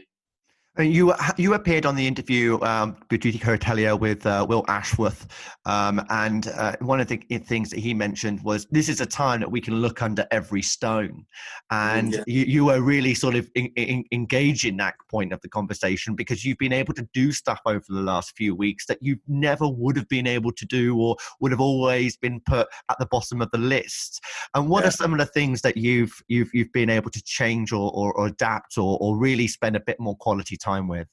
you 0.79 1.13
you 1.37 1.53
appeared 1.53 1.85
on 1.85 1.95
the 1.95 2.07
interview 2.07 2.57
um, 2.61 2.95
Boutique 3.09 3.41
Hotelier 3.41 3.99
with 3.99 4.25
uh, 4.25 4.45
Will 4.47 4.63
Ashworth, 4.69 5.27
um, 5.65 6.01
and 6.09 6.47
uh, 6.47 6.77
one 6.79 7.01
of 7.01 7.07
the 7.07 7.17
things 7.17 7.69
that 7.71 7.79
he 7.79 7.93
mentioned 7.93 8.41
was 8.41 8.67
this 8.71 8.87
is 8.87 9.01
a 9.01 9.05
time 9.05 9.41
that 9.41 9.51
we 9.51 9.59
can 9.59 9.81
look 9.81 10.01
under 10.01 10.25
every 10.31 10.61
stone, 10.61 11.25
and 11.71 12.13
yeah. 12.13 12.23
you, 12.25 12.45
you 12.45 12.65
were 12.65 12.81
really 12.81 13.13
sort 13.13 13.35
of 13.35 13.49
in, 13.55 13.65
in, 13.75 14.05
engaged 14.13 14.63
in 14.63 14.77
that 14.77 14.93
point 15.09 15.33
of 15.33 15.41
the 15.41 15.49
conversation 15.49 16.15
because 16.15 16.45
you've 16.45 16.57
been 16.57 16.71
able 16.71 16.93
to 16.93 17.05
do 17.13 17.33
stuff 17.33 17.59
over 17.65 17.83
the 17.89 18.01
last 18.01 18.37
few 18.37 18.55
weeks 18.55 18.85
that 18.85 18.97
you 19.01 19.17
never 19.27 19.67
would 19.67 19.97
have 19.97 20.07
been 20.07 20.25
able 20.25 20.53
to 20.53 20.65
do 20.65 20.97
or 20.97 21.17
would 21.41 21.51
have 21.51 21.61
always 21.61 22.15
been 22.15 22.39
put 22.45 22.67
at 22.89 22.97
the 22.97 23.07
bottom 23.07 23.41
of 23.41 23.51
the 23.51 23.57
list. 23.57 24.21
And 24.53 24.69
what 24.69 24.83
yeah. 24.83 24.87
are 24.87 24.91
some 24.91 25.11
of 25.11 25.19
the 25.19 25.25
things 25.25 25.61
that 25.63 25.75
you've 25.75 26.13
you've 26.29 26.49
you've 26.53 26.71
been 26.71 26.89
able 26.89 27.11
to 27.11 27.21
change 27.23 27.73
or, 27.73 27.91
or, 27.93 28.13
or 28.13 28.27
adapt 28.27 28.77
or, 28.77 28.97
or 29.01 29.17
really 29.17 29.47
spend 29.47 29.75
a 29.75 29.81
bit 29.81 29.99
more 29.99 30.15
quality 30.15 30.57
time 30.61 30.87
with? 30.87 31.07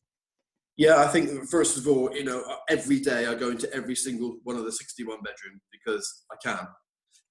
Yeah, 0.79 0.99
I 0.99 1.09
think 1.09 1.49
first 1.49 1.77
of 1.77 1.89
all, 1.89 2.15
you 2.15 2.25
know, 2.25 2.45
every 2.69 3.01
day 3.01 3.27
I 3.27 3.35
go 3.35 3.51
into 3.51 3.73
every 3.75 3.97
single 3.97 4.37
one 4.45 4.57
of 4.57 4.65
the 4.65 4.71
61 4.71 5.19
bedrooms 5.19 5.61
because 5.73 6.25
I 6.31 6.37
can. 6.43 6.67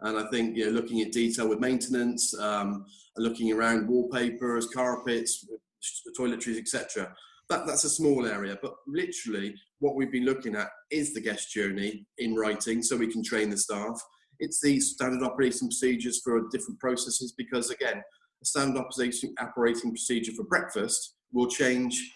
And 0.02 0.20
I 0.20 0.30
think, 0.30 0.56
you 0.56 0.66
know, 0.66 0.72
looking 0.72 1.02
at 1.02 1.14
detail 1.14 1.48
with 1.48 1.62
maintenance, 1.62 2.38
um, 2.40 2.86
looking 3.16 3.52
around 3.54 3.88
wallpapers, 3.88 4.68
carpets, 4.68 5.48
toiletries, 6.20 6.58
etc. 6.58 7.14
That, 7.50 7.66
that's 7.66 7.86
a 7.86 7.90
small 7.90 8.28
area, 8.28 8.58
but 8.62 8.76
literally 8.86 9.56
what 9.80 9.96
we've 9.96 10.12
been 10.12 10.26
looking 10.26 10.56
at 10.56 10.68
is 10.92 11.14
the 11.14 11.22
guest 11.22 11.52
journey 11.52 12.06
in 12.18 12.36
writing 12.36 12.84
so 12.84 12.98
we 12.98 13.12
can 13.12 13.24
train 13.24 13.50
the 13.50 13.58
staff. 13.58 14.00
It's 14.40 14.60
the 14.60 14.80
standard 14.82 15.26
operating 15.26 15.70
procedures 15.70 16.20
for 16.22 16.50
different 16.52 16.80
processes 16.80 17.34
because, 17.38 17.72
again, 17.72 18.02
a 18.44 18.46
standard 18.46 18.82
operating, 18.82 19.34
operating 19.40 19.92
procedure 19.92 20.34
for 20.34 20.44
breakfast 20.44 21.16
will 21.32 21.48
change 21.48 22.14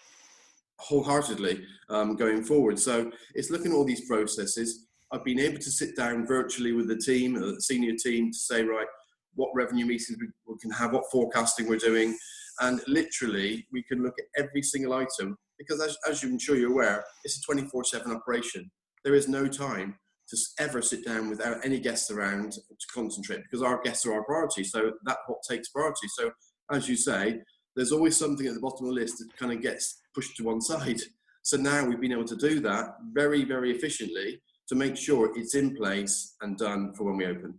wholeheartedly 0.78 1.64
um, 1.90 2.16
going 2.16 2.42
forward. 2.42 2.78
So 2.78 3.10
it's 3.34 3.50
looking 3.50 3.72
at 3.72 3.76
all 3.76 3.84
these 3.84 4.08
processes. 4.08 4.86
I've 5.12 5.24
been 5.24 5.38
able 5.38 5.58
to 5.58 5.70
sit 5.70 5.96
down 5.96 6.26
virtually 6.26 6.72
with 6.72 6.88
the 6.88 6.96
team, 6.96 7.34
the 7.34 7.60
senior 7.60 7.94
team, 7.94 8.32
to 8.32 8.38
say, 8.38 8.62
right, 8.62 8.86
what 9.34 9.50
revenue 9.54 9.86
meetings 9.86 10.16
we 10.46 10.58
can 10.58 10.70
have, 10.70 10.92
what 10.92 11.04
forecasting 11.10 11.68
we're 11.68 11.76
doing, 11.76 12.16
and 12.60 12.80
literally 12.86 13.66
we 13.72 13.82
can 13.82 14.02
look 14.02 14.14
at 14.18 14.42
every 14.42 14.62
single 14.62 14.94
item 14.94 15.36
because, 15.58 15.80
as, 15.80 15.96
as 16.08 16.22
I'm 16.22 16.38
sure 16.38 16.56
you're 16.56 16.72
aware, 16.72 17.04
it's 17.24 17.38
a 17.38 17.52
24/7 17.52 18.14
operation. 18.14 18.70
There 19.04 19.14
is 19.14 19.28
no 19.28 19.46
time 19.46 19.96
to 20.28 20.36
ever 20.58 20.80
sit 20.82 21.04
down 21.04 21.28
without 21.28 21.64
any 21.64 21.78
guests 21.78 22.10
around 22.10 22.52
to 22.52 22.86
concentrate 22.92 23.42
because 23.42 23.62
our 23.62 23.80
guests 23.82 24.06
are 24.06 24.14
our 24.14 24.24
priority. 24.24 24.64
So 24.64 24.92
that's 25.04 25.20
what 25.26 25.38
takes 25.48 25.68
priority. 25.68 26.08
So, 26.08 26.30
as 26.70 26.88
you 26.88 26.96
say, 26.96 27.40
there's 27.76 27.92
always 27.92 28.16
something 28.16 28.46
at 28.46 28.54
the 28.54 28.60
bottom 28.60 28.86
of 28.86 28.94
the 28.94 29.00
list 29.00 29.18
that 29.18 29.36
kind 29.36 29.52
of 29.52 29.62
gets 29.62 30.00
pushed 30.14 30.36
to 30.36 30.44
one 30.44 30.60
side. 30.60 31.00
So 31.42 31.56
now 31.56 31.84
we've 31.84 32.00
been 32.00 32.12
able 32.12 32.24
to 32.26 32.36
do 32.36 32.60
that 32.60 32.96
very, 33.12 33.44
very 33.44 33.72
efficiently 33.72 34.40
to 34.68 34.74
make 34.74 34.96
sure 34.96 35.32
it's 35.36 35.54
in 35.54 35.74
place 35.74 36.36
and 36.40 36.56
done 36.56 36.94
for 36.94 37.04
when 37.04 37.16
we 37.16 37.26
open. 37.26 37.58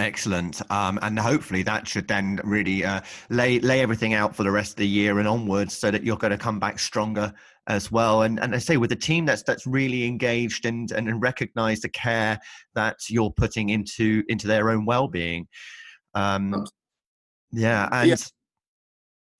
Excellent, 0.00 0.62
um, 0.70 1.00
and 1.02 1.18
hopefully 1.18 1.64
that 1.64 1.88
should 1.88 2.06
then 2.06 2.40
really 2.44 2.84
uh, 2.84 3.00
lay 3.30 3.58
lay 3.58 3.80
everything 3.80 4.14
out 4.14 4.36
for 4.36 4.44
the 4.44 4.50
rest 4.50 4.70
of 4.72 4.76
the 4.76 4.86
year 4.86 5.18
and 5.18 5.26
onwards, 5.26 5.76
so 5.76 5.90
that 5.90 6.04
you're 6.04 6.16
going 6.16 6.30
to 6.30 6.38
come 6.38 6.60
back 6.60 6.78
stronger 6.78 7.32
as 7.66 7.90
well. 7.90 8.22
And 8.22 8.38
and 8.38 8.54
I 8.54 8.58
say 8.58 8.76
with 8.76 8.92
a 8.92 8.96
team 8.96 9.26
that's 9.26 9.42
that's 9.42 9.66
really 9.66 10.06
engaged 10.06 10.66
and 10.66 10.92
and, 10.92 11.08
and 11.08 11.20
recognise 11.20 11.80
the 11.80 11.88
care 11.88 12.38
that 12.76 12.98
you're 13.10 13.32
putting 13.32 13.70
into 13.70 14.22
into 14.28 14.46
their 14.46 14.70
own 14.70 14.86
well 14.86 15.08
being. 15.08 15.48
Um, 16.14 16.64
yeah, 17.50 17.88
and. 17.90 18.08
Yeah 18.10 18.16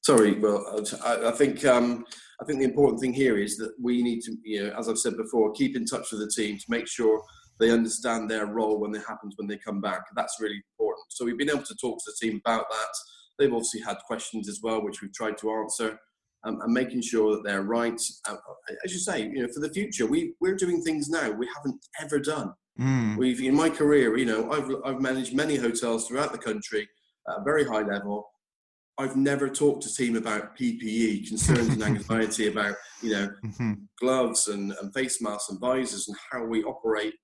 Sorry, 0.08 0.38
well, 0.38 0.64
I, 1.04 1.28
I 1.28 1.32
think 1.32 1.66
um, 1.66 2.06
I 2.40 2.44
think 2.46 2.60
the 2.60 2.64
important 2.64 2.98
thing 2.98 3.12
here 3.12 3.36
is 3.36 3.58
that 3.58 3.74
we 3.78 4.02
need 4.02 4.22
to, 4.22 4.34
you 4.42 4.62
know, 4.62 4.74
as 4.78 4.88
I've 4.88 4.96
said 4.96 5.18
before, 5.18 5.52
keep 5.52 5.76
in 5.76 5.84
touch 5.84 6.10
with 6.10 6.22
the 6.22 6.32
team 6.34 6.56
to 6.56 6.64
make 6.70 6.88
sure 6.88 7.22
they 7.60 7.70
understand 7.70 8.30
their 8.30 8.46
role 8.46 8.80
when 8.80 8.94
it 8.94 9.02
happens 9.06 9.34
when 9.36 9.46
they 9.48 9.58
come 9.58 9.82
back. 9.82 10.00
That's 10.16 10.38
really 10.40 10.62
important. 10.72 11.04
So 11.10 11.26
we've 11.26 11.36
been 11.36 11.50
able 11.50 11.62
to 11.62 11.76
talk 11.78 11.98
to 11.98 12.04
the 12.06 12.26
team 12.26 12.40
about 12.42 12.70
that. 12.70 12.88
They've 13.38 13.52
obviously 13.52 13.82
had 13.82 13.98
questions 14.06 14.48
as 14.48 14.60
well, 14.62 14.82
which 14.82 15.02
we've 15.02 15.12
tried 15.12 15.36
to 15.42 15.52
answer, 15.52 16.00
um, 16.44 16.58
and 16.62 16.72
making 16.72 17.02
sure 17.02 17.36
that 17.36 17.42
they're 17.44 17.60
right. 17.60 18.00
Uh, 18.26 18.36
as 18.86 18.94
you 18.94 19.00
say, 19.00 19.24
you 19.24 19.42
know, 19.42 19.48
for 19.52 19.60
the 19.60 19.74
future, 19.74 20.06
we 20.06 20.32
we're 20.40 20.56
doing 20.56 20.80
things 20.80 21.10
now 21.10 21.30
we 21.30 21.46
haven't 21.54 21.84
ever 22.00 22.18
done. 22.18 22.54
Mm. 22.80 23.18
We've 23.18 23.42
in 23.42 23.54
my 23.54 23.68
career, 23.68 24.16
you 24.16 24.24
know, 24.24 24.50
I've 24.52 24.70
I've 24.86 25.02
managed 25.02 25.34
many 25.34 25.56
hotels 25.56 26.08
throughout 26.08 26.32
the 26.32 26.38
country 26.38 26.88
at 27.28 27.40
a 27.42 27.44
very 27.44 27.66
high 27.66 27.82
level 27.82 28.26
I've 28.98 29.16
never 29.16 29.48
talked 29.48 29.84
to 29.84 29.94
team 29.94 30.16
about 30.16 30.56
PPE, 30.56 31.28
concerns 31.28 31.68
and 31.68 31.82
anxiety 31.82 32.48
about, 32.52 32.74
you 33.00 33.12
know, 33.12 33.28
mm-hmm. 33.44 33.72
gloves 34.00 34.48
and, 34.48 34.72
and 34.80 34.92
face 34.92 35.22
masks 35.22 35.50
and 35.50 35.60
visors 35.60 36.08
and 36.08 36.16
how 36.30 36.44
we 36.44 36.64
operate 36.64 37.14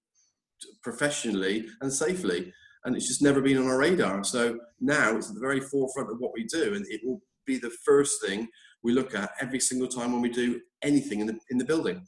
professionally 0.83 1.67
and 1.81 1.93
safely. 1.93 2.53
And 2.85 2.95
it's 2.95 3.09
just 3.09 3.23
never 3.23 3.41
been 3.41 3.59
on 3.59 3.67
our 3.67 3.79
radar. 3.79 4.23
So 4.25 4.59
now 4.81 5.17
it's 5.17 5.29
at 5.29 5.35
the 5.35 5.41
very 5.41 5.61
forefront 5.61 6.11
of 6.11 6.19
what 6.19 6.33
we 6.35 6.45
do. 6.45 6.75
And 6.75 6.87
it 6.89 7.01
will 7.05 7.21
be 7.47 7.59
the 7.59 7.75
first 7.85 8.25
thing 8.25 8.49
we 8.83 8.93
look 8.93 9.15
at 9.15 9.31
every 9.41 9.59
single 9.59 9.89
time 9.89 10.13
when 10.13 10.21
we 10.21 10.29
do 10.29 10.61
anything 10.83 11.21
in 11.21 11.27
the 11.27 11.39
in 11.51 11.59
the 11.59 11.65
building. 11.65 12.07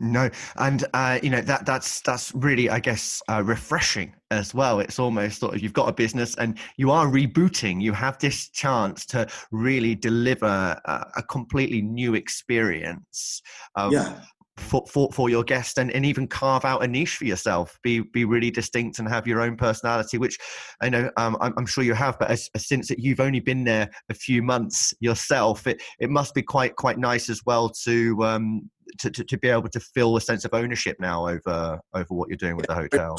No, 0.00 0.30
and 0.56 0.84
uh, 0.94 1.18
you 1.22 1.28
know 1.28 1.42
that 1.42 1.66
that's 1.66 2.00
that's 2.00 2.34
really, 2.34 2.70
I 2.70 2.80
guess, 2.80 3.22
uh, 3.28 3.42
refreshing 3.44 4.14
as 4.30 4.54
well. 4.54 4.80
It's 4.80 4.98
almost 4.98 5.40
sort 5.40 5.54
of 5.54 5.62
you've 5.62 5.74
got 5.74 5.90
a 5.90 5.92
business 5.92 6.34
and 6.36 6.58
you 6.78 6.90
are 6.90 7.06
rebooting. 7.06 7.82
You 7.82 7.92
have 7.92 8.18
this 8.18 8.48
chance 8.48 9.04
to 9.06 9.28
really 9.50 9.94
deliver 9.94 10.46
a, 10.46 11.06
a 11.16 11.22
completely 11.22 11.82
new 11.82 12.14
experience. 12.14 13.42
Um, 13.76 13.92
yeah 13.92 14.20
for, 14.60 14.84
for, 14.86 15.10
for 15.12 15.30
your 15.30 15.44
guest 15.44 15.78
and, 15.78 15.90
and 15.92 16.04
even 16.04 16.26
carve 16.26 16.64
out 16.64 16.84
a 16.84 16.86
niche 16.86 17.16
for 17.16 17.24
yourself. 17.24 17.78
Be 17.82 18.00
be 18.00 18.24
really 18.24 18.50
distinct 18.50 18.98
and 18.98 19.08
have 19.08 19.26
your 19.26 19.40
own 19.40 19.56
personality 19.56 20.18
which 20.18 20.38
i 20.80 20.88
know 20.88 21.10
um, 21.16 21.36
I'm, 21.40 21.52
I'm, 21.56 21.66
sure 21.66 21.84
you 21.84 21.94
have 21.94 22.18
but 22.18 22.30
as, 22.30 22.48
as 22.54 22.66
since 22.66 22.90
you've 22.90 23.20
only 23.20 23.40
been 23.40 23.64
there 23.64 23.90
a 24.08 24.14
few 24.14 24.42
months 24.42 24.94
yourself 25.00 25.66
it, 25.66 25.82
it 25.98 26.10
must 26.10 26.34
be 26.34 26.42
quite 26.42 26.76
quite 26.76 26.98
nice 26.98 27.28
as 27.28 27.40
well 27.44 27.68
to 27.84 28.16
um 28.22 28.70
to, 28.98 29.10
to, 29.10 29.24
to 29.24 29.38
be 29.38 29.48
able 29.48 29.68
to 29.68 29.80
feel 29.80 30.16
a 30.16 30.20
sense 30.20 30.44
of 30.44 30.52
ownership 30.54 30.96
now 31.00 31.26
over 31.26 31.80
over 31.94 32.14
what 32.14 32.28
you're 32.28 32.36
doing 32.36 32.56
with 32.56 32.66
the 32.66 32.74
hotel. 32.74 33.16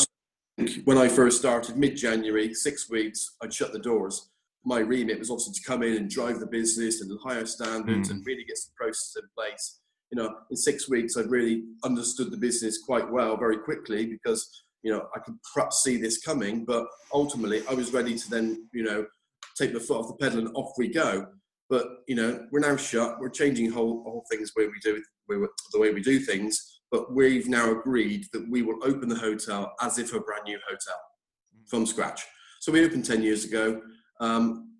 when 0.86 0.98
i 0.98 1.08
first 1.08 1.40
started 1.40 1.78
mid-january 1.78 2.54
six 2.54 2.90
weeks 2.90 3.36
i'd 3.42 3.54
shut 3.54 3.74
the 3.74 3.80
doors. 3.80 4.30
My 4.64 4.78
remit 4.78 5.18
was 5.18 5.32
also 5.32 5.52
to 5.52 5.62
come 5.66 5.82
in 5.82 5.98
and 5.98 6.08
drive 6.08 6.40
the 6.40 6.46
business 6.46 7.02
and 7.02 7.10
higher 7.24 7.48
standards 7.48 8.10
mm. 8.10 8.12
and 8.12 8.26
really 8.28 8.44
get 8.44 8.58
some 8.58 8.74
processes 8.78 9.18
in 9.20 9.28
place 9.36 9.80
you 10.12 10.22
know, 10.22 10.36
in 10.50 10.58
six 10.58 10.90
weeks, 10.90 11.16
I'd 11.18 11.32
really 11.32 11.64
understood 11.84 12.32
the 12.32 12.38
business 12.38 12.84
quite 12.84 13.10
well 13.10 13.38
very 13.38 13.58
quickly 13.58 14.06
because, 14.06 14.64
you 14.84 14.92
know, 14.92 15.08
I 15.16 15.20
could 15.20 15.36
perhaps 15.54 15.84
see 15.84 15.98
this 15.98 16.22
coming, 16.22 16.66
but 16.66 16.86
ultimately 17.14 17.64
I 17.70 17.74
was 17.74 17.94
ready 17.94 18.18
to 18.18 18.30
then, 18.30 18.68
you 18.74 18.84
know, 18.84 19.06
take 19.58 19.74
the 19.74 19.80
foot 19.80 20.00
off 20.00 20.08
the 20.08 20.26
pedal 20.26 20.40
and 20.40 20.56
off 20.56 20.74
we 20.78 20.90
go. 20.90 21.28
But, 21.70 21.88
you 22.08 22.16
know, 22.16 22.46
we're 22.52 22.60
now 22.60 22.76
shut. 22.76 23.20
We're 23.20 23.30
changing 23.30 23.72
whole, 23.72 24.04
whole 24.04 24.26
things 24.30 24.52
where 24.54 24.68
we 24.68 24.80
do 24.82 25.02
the 25.30 25.80
way 25.80 25.94
we 25.94 26.02
do 26.02 26.20
things. 26.20 26.82
But 26.92 27.14
we've 27.14 27.48
now 27.48 27.72
agreed 27.72 28.26
that 28.34 28.50
we 28.50 28.64
will 28.64 28.80
open 28.84 29.08
the 29.08 29.16
hotel 29.16 29.74
as 29.82 29.98
if 29.98 30.14
a 30.14 30.20
brand 30.20 30.44
new 30.46 30.60
hotel 30.68 31.00
from 31.68 31.86
scratch. 31.86 32.22
So 32.60 32.74
we 32.74 32.84
opened 32.84 33.06
10 33.06 33.24
years 33.24 33.46
ago. 33.46 33.82
Um, 34.20 34.74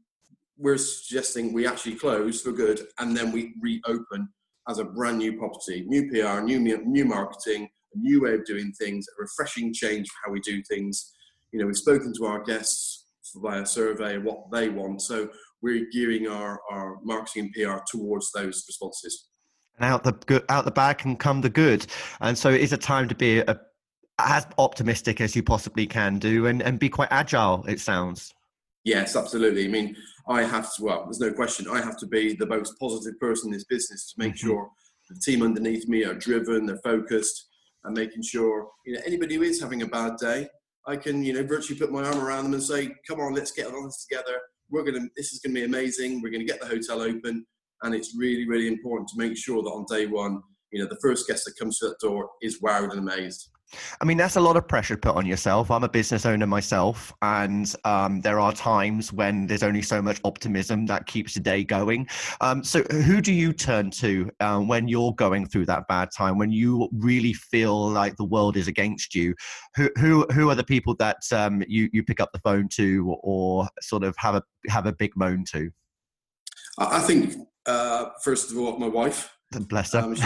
we're 0.58 0.78
suggesting 0.78 1.54
we 1.54 1.66
actually 1.66 1.96
close 1.96 2.42
for 2.42 2.52
good 2.52 2.86
and 3.00 3.16
then 3.16 3.32
we 3.32 3.54
reopen 3.62 4.28
as 4.70 4.80
a 4.80 4.86
brand 4.86 5.18
new 5.18 5.38
property, 5.38 5.84
new 5.88 6.10
PR, 6.10 6.42
new 6.42 6.60
new 6.60 7.06
marketing, 7.06 7.70
a 7.94 7.98
new 7.98 8.22
way 8.22 8.34
of 8.34 8.46
doing 8.46 8.72
things, 8.74 9.06
a 9.08 9.22
refreshing 9.22 9.74
change 9.74 10.08
for 10.08 10.16
how 10.26 10.32
we 10.32 10.40
do 10.42 10.62
things. 10.64 11.14
You 11.52 11.60
know, 11.60 11.66
we've 11.66 11.78
spoken 11.78 12.14
to 12.18 12.26
our 12.26 12.44
guests 12.44 13.06
via 13.36 13.66
survey 13.66 14.18
what 14.18 14.52
they 14.52 14.70
want, 14.70 15.02
so 15.02 15.30
we're 15.62 15.88
gearing 15.92 16.28
our, 16.28 16.60
our 16.72 16.98
marketing 17.04 17.52
and 17.56 17.68
PR 17.68 17.80
towards 17.90 18.32
those 18.32 18.64
responses. 18.68 19.28
And 19.78 19.86
out 19.86 20.04
the 20.04 20.14
good, 20.14 20.44
out 20.50 20.66
the 20.66 20.72
bag 20.72 21.00
can 21.00 21.16
come 21.16 21.42
the 21.42 21.50
good, 21.50 21.86
and 22.22 22.38
so 22.38 22.50
it 22.50 22.62
is 22.62 22.74
a 22.74 22.78
time 22.78 23.08
to 23.08 23.16
be 23.16 23.40
a, 23.40 23.60
as 24.20 24.46
optimistic 24.58 25.22
as 25.22 25.36
you 25.36 25.44
possibly 25.44 25.88
can 25.88 26.20
do, 26.20 26.46
and 26.46 26.62
and 26.62 26.78
be 26.78 26.90
quite 26.90 27.10
agile. 27.12 27.66
It 27.68 27.80
sounds. 27.80 28.34
Yes, 28.84 29.16
absolutely. 29.16 29.66
I 29.66 29.68
mean, 29.68 29.96
I 30.28 30.44
have 30.44 30.74
to, 30.76 30.84
well, 30.84 31.04
there's 31.04 31.20
no 31.20 31.32
question, 31.32 31.68
I 31.68 31.82
have 31.82 31.98
to 32.00 32.08
be 32.08 32.34
the 32.34 32.46
most 32.48 32.80
positive 32.80 33.20
person 33.20 33.50
in 33.50 33.54
this 33.54 33.66
business 33.66 34.12
to 34.12 34.20
make 34.20 34.34
mm-hmm. 34.36 34.48
sure 34.48 34.70
the 35.10 35.20
team 35.20 35.44
underneath 35.44 35.88
me 35.88 36.04
are 36.04 36.14
driven, 36.14 36.66
they're 36.66 36.80
focused, 36.84 37.48
and 37.84 37.98
making 37.98 38.24
sure, 38.24 38.70
you 38.86 38.94
know, 38.94 39.02
anybody 39.06 39.36
who 39.36 39.42
is 39.42 39.62
having 39.62 39.82
a 39.82 39.88
bad 39.88 40.18
day, 40.18 40.48
I 40.88 40.96
can, 40.96 41.24
you 41.24 41.34
know, 41.34 41.44
virtually 41.44 41.80
put 41.80 41.92
my 41.92 42.04
arm 42.04 42.20
around 42.20 42.46
them 42.46 42.54
and 42.54 42.64
say, 42.64 42.92
come 43.08 43.20
on, 43.20 43.34
let's 43.34 43.52
get 43.52 43.68
on 43.68 43.86
this 43.86 44.06
together. 44.08 44.38
We're 44.70 44.84
going 44.84 44.96
to, 44.96 45.10
this 45.16 45.34
is 45.34 45.40
going 45.40 45.54
to 45.54 45.62
be 45.62 45.66
amazing. 45.66 46.22
We're 46.22 46.32
going 46.32 46.46
to 46.46 46.52
get 46.52 46.62
the 46.62 46.68
hotel 46.68 47.02
open. 47.02 47.46
And 47.84 47.94
it's 47.94 48.16
really, 48.16 48.48
really 48.48 48.68
important 48.68 49.10
to 49.10 49.18
make 49.18 49.38
sure 49.38 49.62
that 49.62 49.70
on 49.70 49.86
day 49.90 50.08
one, 50.08 50.42
you 50.72 50.82
know, 50.82 50.88
the 50.88 51.00
first 51.02 51.28
guest 51.28 51.46
that 51.46 51.58
comes 51.60 51.80
to 51.80 51.90
that 51.90 52.00
door 52.00 52.30
is 52.42 52.62
wowed 52.62 52.92
and 52.92 53.00
amazed. 53.00 53.50
I 54.00 54.06
mean, 54.06 54.18
that's 54.18 54.36
a 54.36 54.42
lot 54.42 54.58
of 54.58 54.68
pressure 54.68 54.98
put 54.98 55.16
on 55.16 55.26
yourself. 55.26 55.72
I'm 55.72 55.84
a 55.84 55.90
business 55.90 56.26
owner 56.26 56.48
myself, 56.48 57.14
and 57.22 57.74
um, 57.86 58.22
there 58.22 58.40
are 58.40 58.52
times 58.54 59.14
when 59.14 59.48
there's 59.48 59.64
only 59.64 59.82
so 59.82 60.02
much 60.02 60.20
optimism 60.24 60.86
that 60.88 61.06
keeps 61.06 61.34
the 61.34 61.40
day 61.40 61.64
going. 61.64 62.08
Um, 62.42 62.64
so, 62.64 62.84
who 62.84 63.22
do 63.22 63.34
you 63.34 63.54
turn 63.54 63.92
to 63.92 64.30
uh, 64.40 64.60
when 64.60 64.88
you're 64.88 65.14
going 65.14 65.48
through 65.48 65.66
that 65.68 65.88
bad 65.88 66.10
time, 66.16 66.38
when 66.38 66.52
you 66.52 66.90
really 66.94 67.34
feel 67.34 67.90
like 67.90 68.16
the 68.18 68.26
world 68.26 68.58
is 68.58 68.68
against 68.68 69.16
you? 69.16 69.36
Who 69.76 69.90
who, 69.98 70.26
who 70.34 70.50
are 70.50 70.56
the 70.56 70.64
people 70.64 70.96
that 70.96 71.18
um, 71.32 71.64
you 71.68 71.90
you 71.94 72.04
pick 72.04 72.20
up 72.20 72.32
the 72.34 72.40
phone 72.40 72.68
to, 72.76 73.16
or 73.22 73.68
sort 73.82 74.04
of 74.04 74.16
have 74.18 74.36
a 74.36 74.44
have 74.70 74.86
a 74.86 74.94
big 74.94 75.12
moan 75.16 75.46
to? 75.52 75.70
I 76.78 77.00
think 77.00 77.36
uh, 77.66 78.10
first 78.24 78.52
of 78.52 78.58
all, 78.58 78.78
my 78.78 78.88
wife. 78.88 79.30
Bless 79.68 79.94
her. 79.94 80.00
Um, 80.00 80.16
she, 80.16 80.22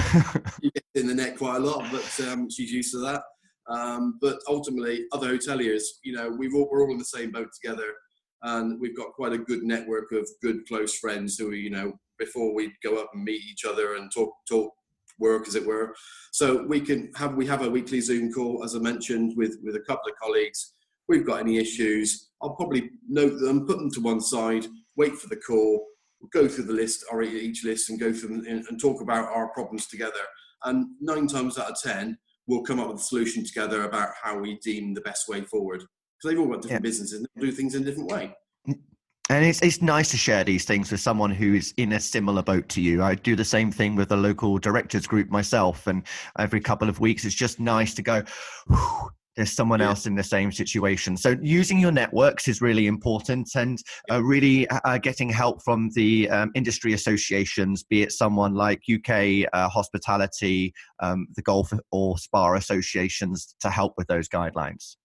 she 0.62 0.72
gets 0.72 0.88
in 0.96 1.08
the 1.08 1.16
net 1.16 1.38
quite 1.38 1.58
a 1.58 1.60
lot, 1.60 1.86
but 1.92 2.28
um, 2.28 2.50
she's 2.50 2.72
used 2.72 2.92
to 2.92 3.00
that. 3.00 3.24
Um, 3.68 4.20
but 4.22 4.40
ultimately, 4.48 5.06
other 5.12 5.38
hoteliers, 5.38 5.84
you 6.04 6.14
know, 6.14 6.30
we've 6.30 6.54
all, 6.54 6.70
we're 6.72 6.84
all 6.84 6.92
in 6.92 6.98
the 6.98 7.06
same 7.06 7.32
boat 7.32 7.50
together, 7.60 7.94
and 8.44 8.80
we've 8.80 8.96
got 8.96 9.14
quite 9.14 9.34
a 9.34 9.38
good 9.38 9.64
network 9.64 10.12
of 10.12 10.30
good 10.42 10.68
close 10.68 10.98
friends 10.98 11.38
who, 11.38 11.52
you 11.52 11.70
know, 11.70 11.94
before 12.20 12.54
we 12.54 12.72
go 12.84 12.98
up 12.98 13.10
and 13.14 13.24
meet 13.24 13.42
each 13.52 13.66
other 13.66 13.96
and 13.96 14.12
talk 14.14 14.34
talk 14.48 14.72
work, 15.20 15.48
as 15.48 15.56
it 15.56 15.66
were. 15.66 15.96
So 16.32 16.64
we 16.64 16.82
can 16.82 17.12
have 17.16 17.36
we 17.36 17.46
have 17.48 17.64
a 17.64 17.70
weekly 17.70 18.02
Zoom 18.02 18.32
call, 18.32 18.64
as 18.64 18.76
I 18.76 18.80
mentioned, 18.80 19.34
with 19.36 19.58
with 19.64 19.76
a 19.76 19.82
couple 19.82 20.12
of 20.12 20.18
colleagues. 20.22 20.74
We've 21.08 21.26
got 21.26 21.40
any 21.40 21.58
issues, 21.58 22.30
I'll 22.42 22.56
probably 22.56 22.90
note 23.08 23.40
them, 23.40 23.68
put 23.68 23.78
them 23.78 23.92
to 23.92 24.02
one 24.02 24.20
side, 24.20 24.66
wait 24.96 25.16
for 25.16 25.28
the 25.30 25.36
call, 25.36 25.86
go 26.34 26.48
through 26.48 26.64
the 26.64 26.74
list 26.74 27.06
or 27.12 27.22
each 27.22 27.64
list 27.64 27.90
and 27.90 28.00
go 28.00 28.12
through 28.12 28.44
and 28.48 28.82
talk 28.82 29.02
about 29.02 29.28
our 29.28 29.50
problems 29.50 29.86
together. 29.88 30.14
And 30.64 30.88
nine 31.00 31.28
times 31.28 31.60
out 31.60 31.70
of 31.70 31.82
ten, 31.82 32.18
we'll 32.48 32.64
come 32.64 32.80
up 32.80 32.88
with 32.90 33.02
a 33.02 33.04
solution 33.04 33.44
together 33.44 33.84
about 33.84 34.10
how 34.22 34.40
we 34.40 34.60
deem 34.60 34.94
the 34.94 35.02
best 35.02 35.28
way 35.28 35.42
forward. 35.42 35.80
Because 35.80 36.32
they've 36.32 36.40
all 36.40 36.48
got 36.48 36.62
different 36.62 36.84
yeah. 36.84 36.90
businesses 36.90 37.20
and 37.20 37.28
do 37.40 37.52
things 37.52 37.76
in 37.76 37.82
a 37.82 37.86
different 37.86 38.10
way. 38.10 38.36
And 39.30 39.44
it's 39.44 39.60
it's 39.64 39.82
nice 39.82 40.12
to 40.12 40.18
share 40.18 40.44
these 40.44 40.66
things 40.66 40.92
with 40.92 41.02
someone 41.02 41.32
who's 41.32 41.74
in 41.78 41.94
a 41.94 42.00
similar 42.00 42.44
boat 42.44 42.70
to 42.70 42.82
you. 42.82 43.02
I 43.02 43.16
do 43.16 43.36
the 43.36 43.44
same 43.44 43.72
thing 43.72 43.96
with 43.96 44.10
the 44.10 44.18
local 44.18 44.60
directors 44.60 45.08
group 45.08 45.32
myself, 45.32 45.88
and 45.88 46.04
every 46.38 46.62
couple 46.62 46.90
of 46.90 47.00
weeks, 47.00 47.26
it's 47.26 47.34
just 47.34 47.60
nice 47.60 47.96
to 47.96 48.04
go. 48.04 48.24
There's 49.36 49.52
someone 49.52 49.80
yeah. 49.80 49.88
else 49.88 50.06
in 50.06 50.16
the 50.16 50.24
same 50.24 50.52
situation. 50.52 51.18
So 51.18 51.36
using 51.42 51.80
your 51.80 51.92
networks 51.92 52.48
is 52.48 52.62
really 52.62 52.88
important, 52.88 53.50
and 53.56 53.80
uh, 54.12 54.24
really 54.24 54.68
uh, 54.70 54.98
getting 54.98 55.30
help 55.30 55.64
from 55.64 55.90
the 55.94 56.30
um, 56.30 56.52
industry 56.56 56.94
associations, 56.94 57.84
be 57.84 58.02
it 58.02 58.12
someone 58.12 58.54
like 58.54 58.82
UK 58.92 59.48
uh, 59.54 59.70
Hospitality, 59.70 60.74
um, 61.02 61.28
the 61.36 61.42
Golf 61.42 61.72
or 61.92 62.18
Spa 62.18 62.54
associations, 62.54 63.56
to 63.60 63.70
help 63.70 63.94
with 63.98 64.08
those 64.08 64.30
guidelines. 64.30 64.96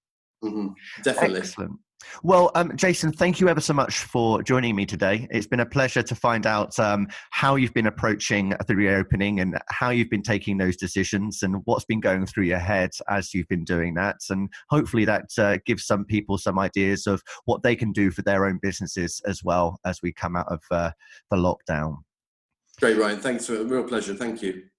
Mm-hmm. 0.45 0.69
Definitely. 1.03 1.41
Excellent. 1.41 1.79
Well, 2.23 2.51
um, 2.55 2.77
Jason, 2.77 3.13
thank 3.13 3.41
you 3.41 3.49
ever 3.49 3.61
so 3.61 3.73
much 3.73 4.01
for 4.01 4.43
joining 4.43 4.77
me 4.77 4.87
today. 4.87 5.29
It's 5.31 5.47
been 5.47 5.61
a 5.61 5.67
pleasure 5.67 6.03
to 6.03 6.15
find 6.15 6.47
out 6.47 6.79
um, 6.79 7.09
how 7.31 7.57
you've 7.57 7.75
been 7.75 7.87
approaching 7.87 8.55
the 8.67 8.77
reopening 8.77 9.41
and 9.41 9.59
how 9.69 9.91
you've 9.91 10.11
been 10.11 10.23
taking 10.23 10.59
those 10.59 10.77
decisions 10.77 11.43
and 11.43 11.63
what's 11.65 11.85
been 11.85 12.01
going 12.01 12.27
through 12.27 12.45
your 12.45 12.59
head 12.59 12.91
as 13.09 13.35
you've 13.35 13.49
been 13.49 13.65
doing 13.65 13.95
that. 13.95 14.17
And 14.31 14.49
hopefully 14.69 15.05
that 15.05 15.31
uh, 15.39 15.59
gives 15.67 15.87
some 15.87 16.05
people 16.05 16.39
some 16.39 16.59
ideas 16.59 17.07
of 17.07 17.23
what 17.45 17.63
they 17.63 17.77
can 17.77 17.93
do 17.93 18.11
for 18.11 18.23
their 18.23 18.47
own 18.47 18.59
businesses 18.61 19.21
as 19.27 19.43
well 19.45 19.79
as 19.85 20.01
we 20.03 20.13
come 20.13 20.37
out 20.37 20.49
of 20.49 20.61
uh, 20.71 20.91
the 21.31 21.37
lockdown. 21.37 21.99
Great, 22.79 22.97
Ryan. 22.97 23.21
Thanks 23.21 23.47
for 23.47 23.61
a 23.61 23.65
real 23.65 23.85
pleasure. 23.85 24.15
Thank 24.15 24.43
you. 24.43 24.70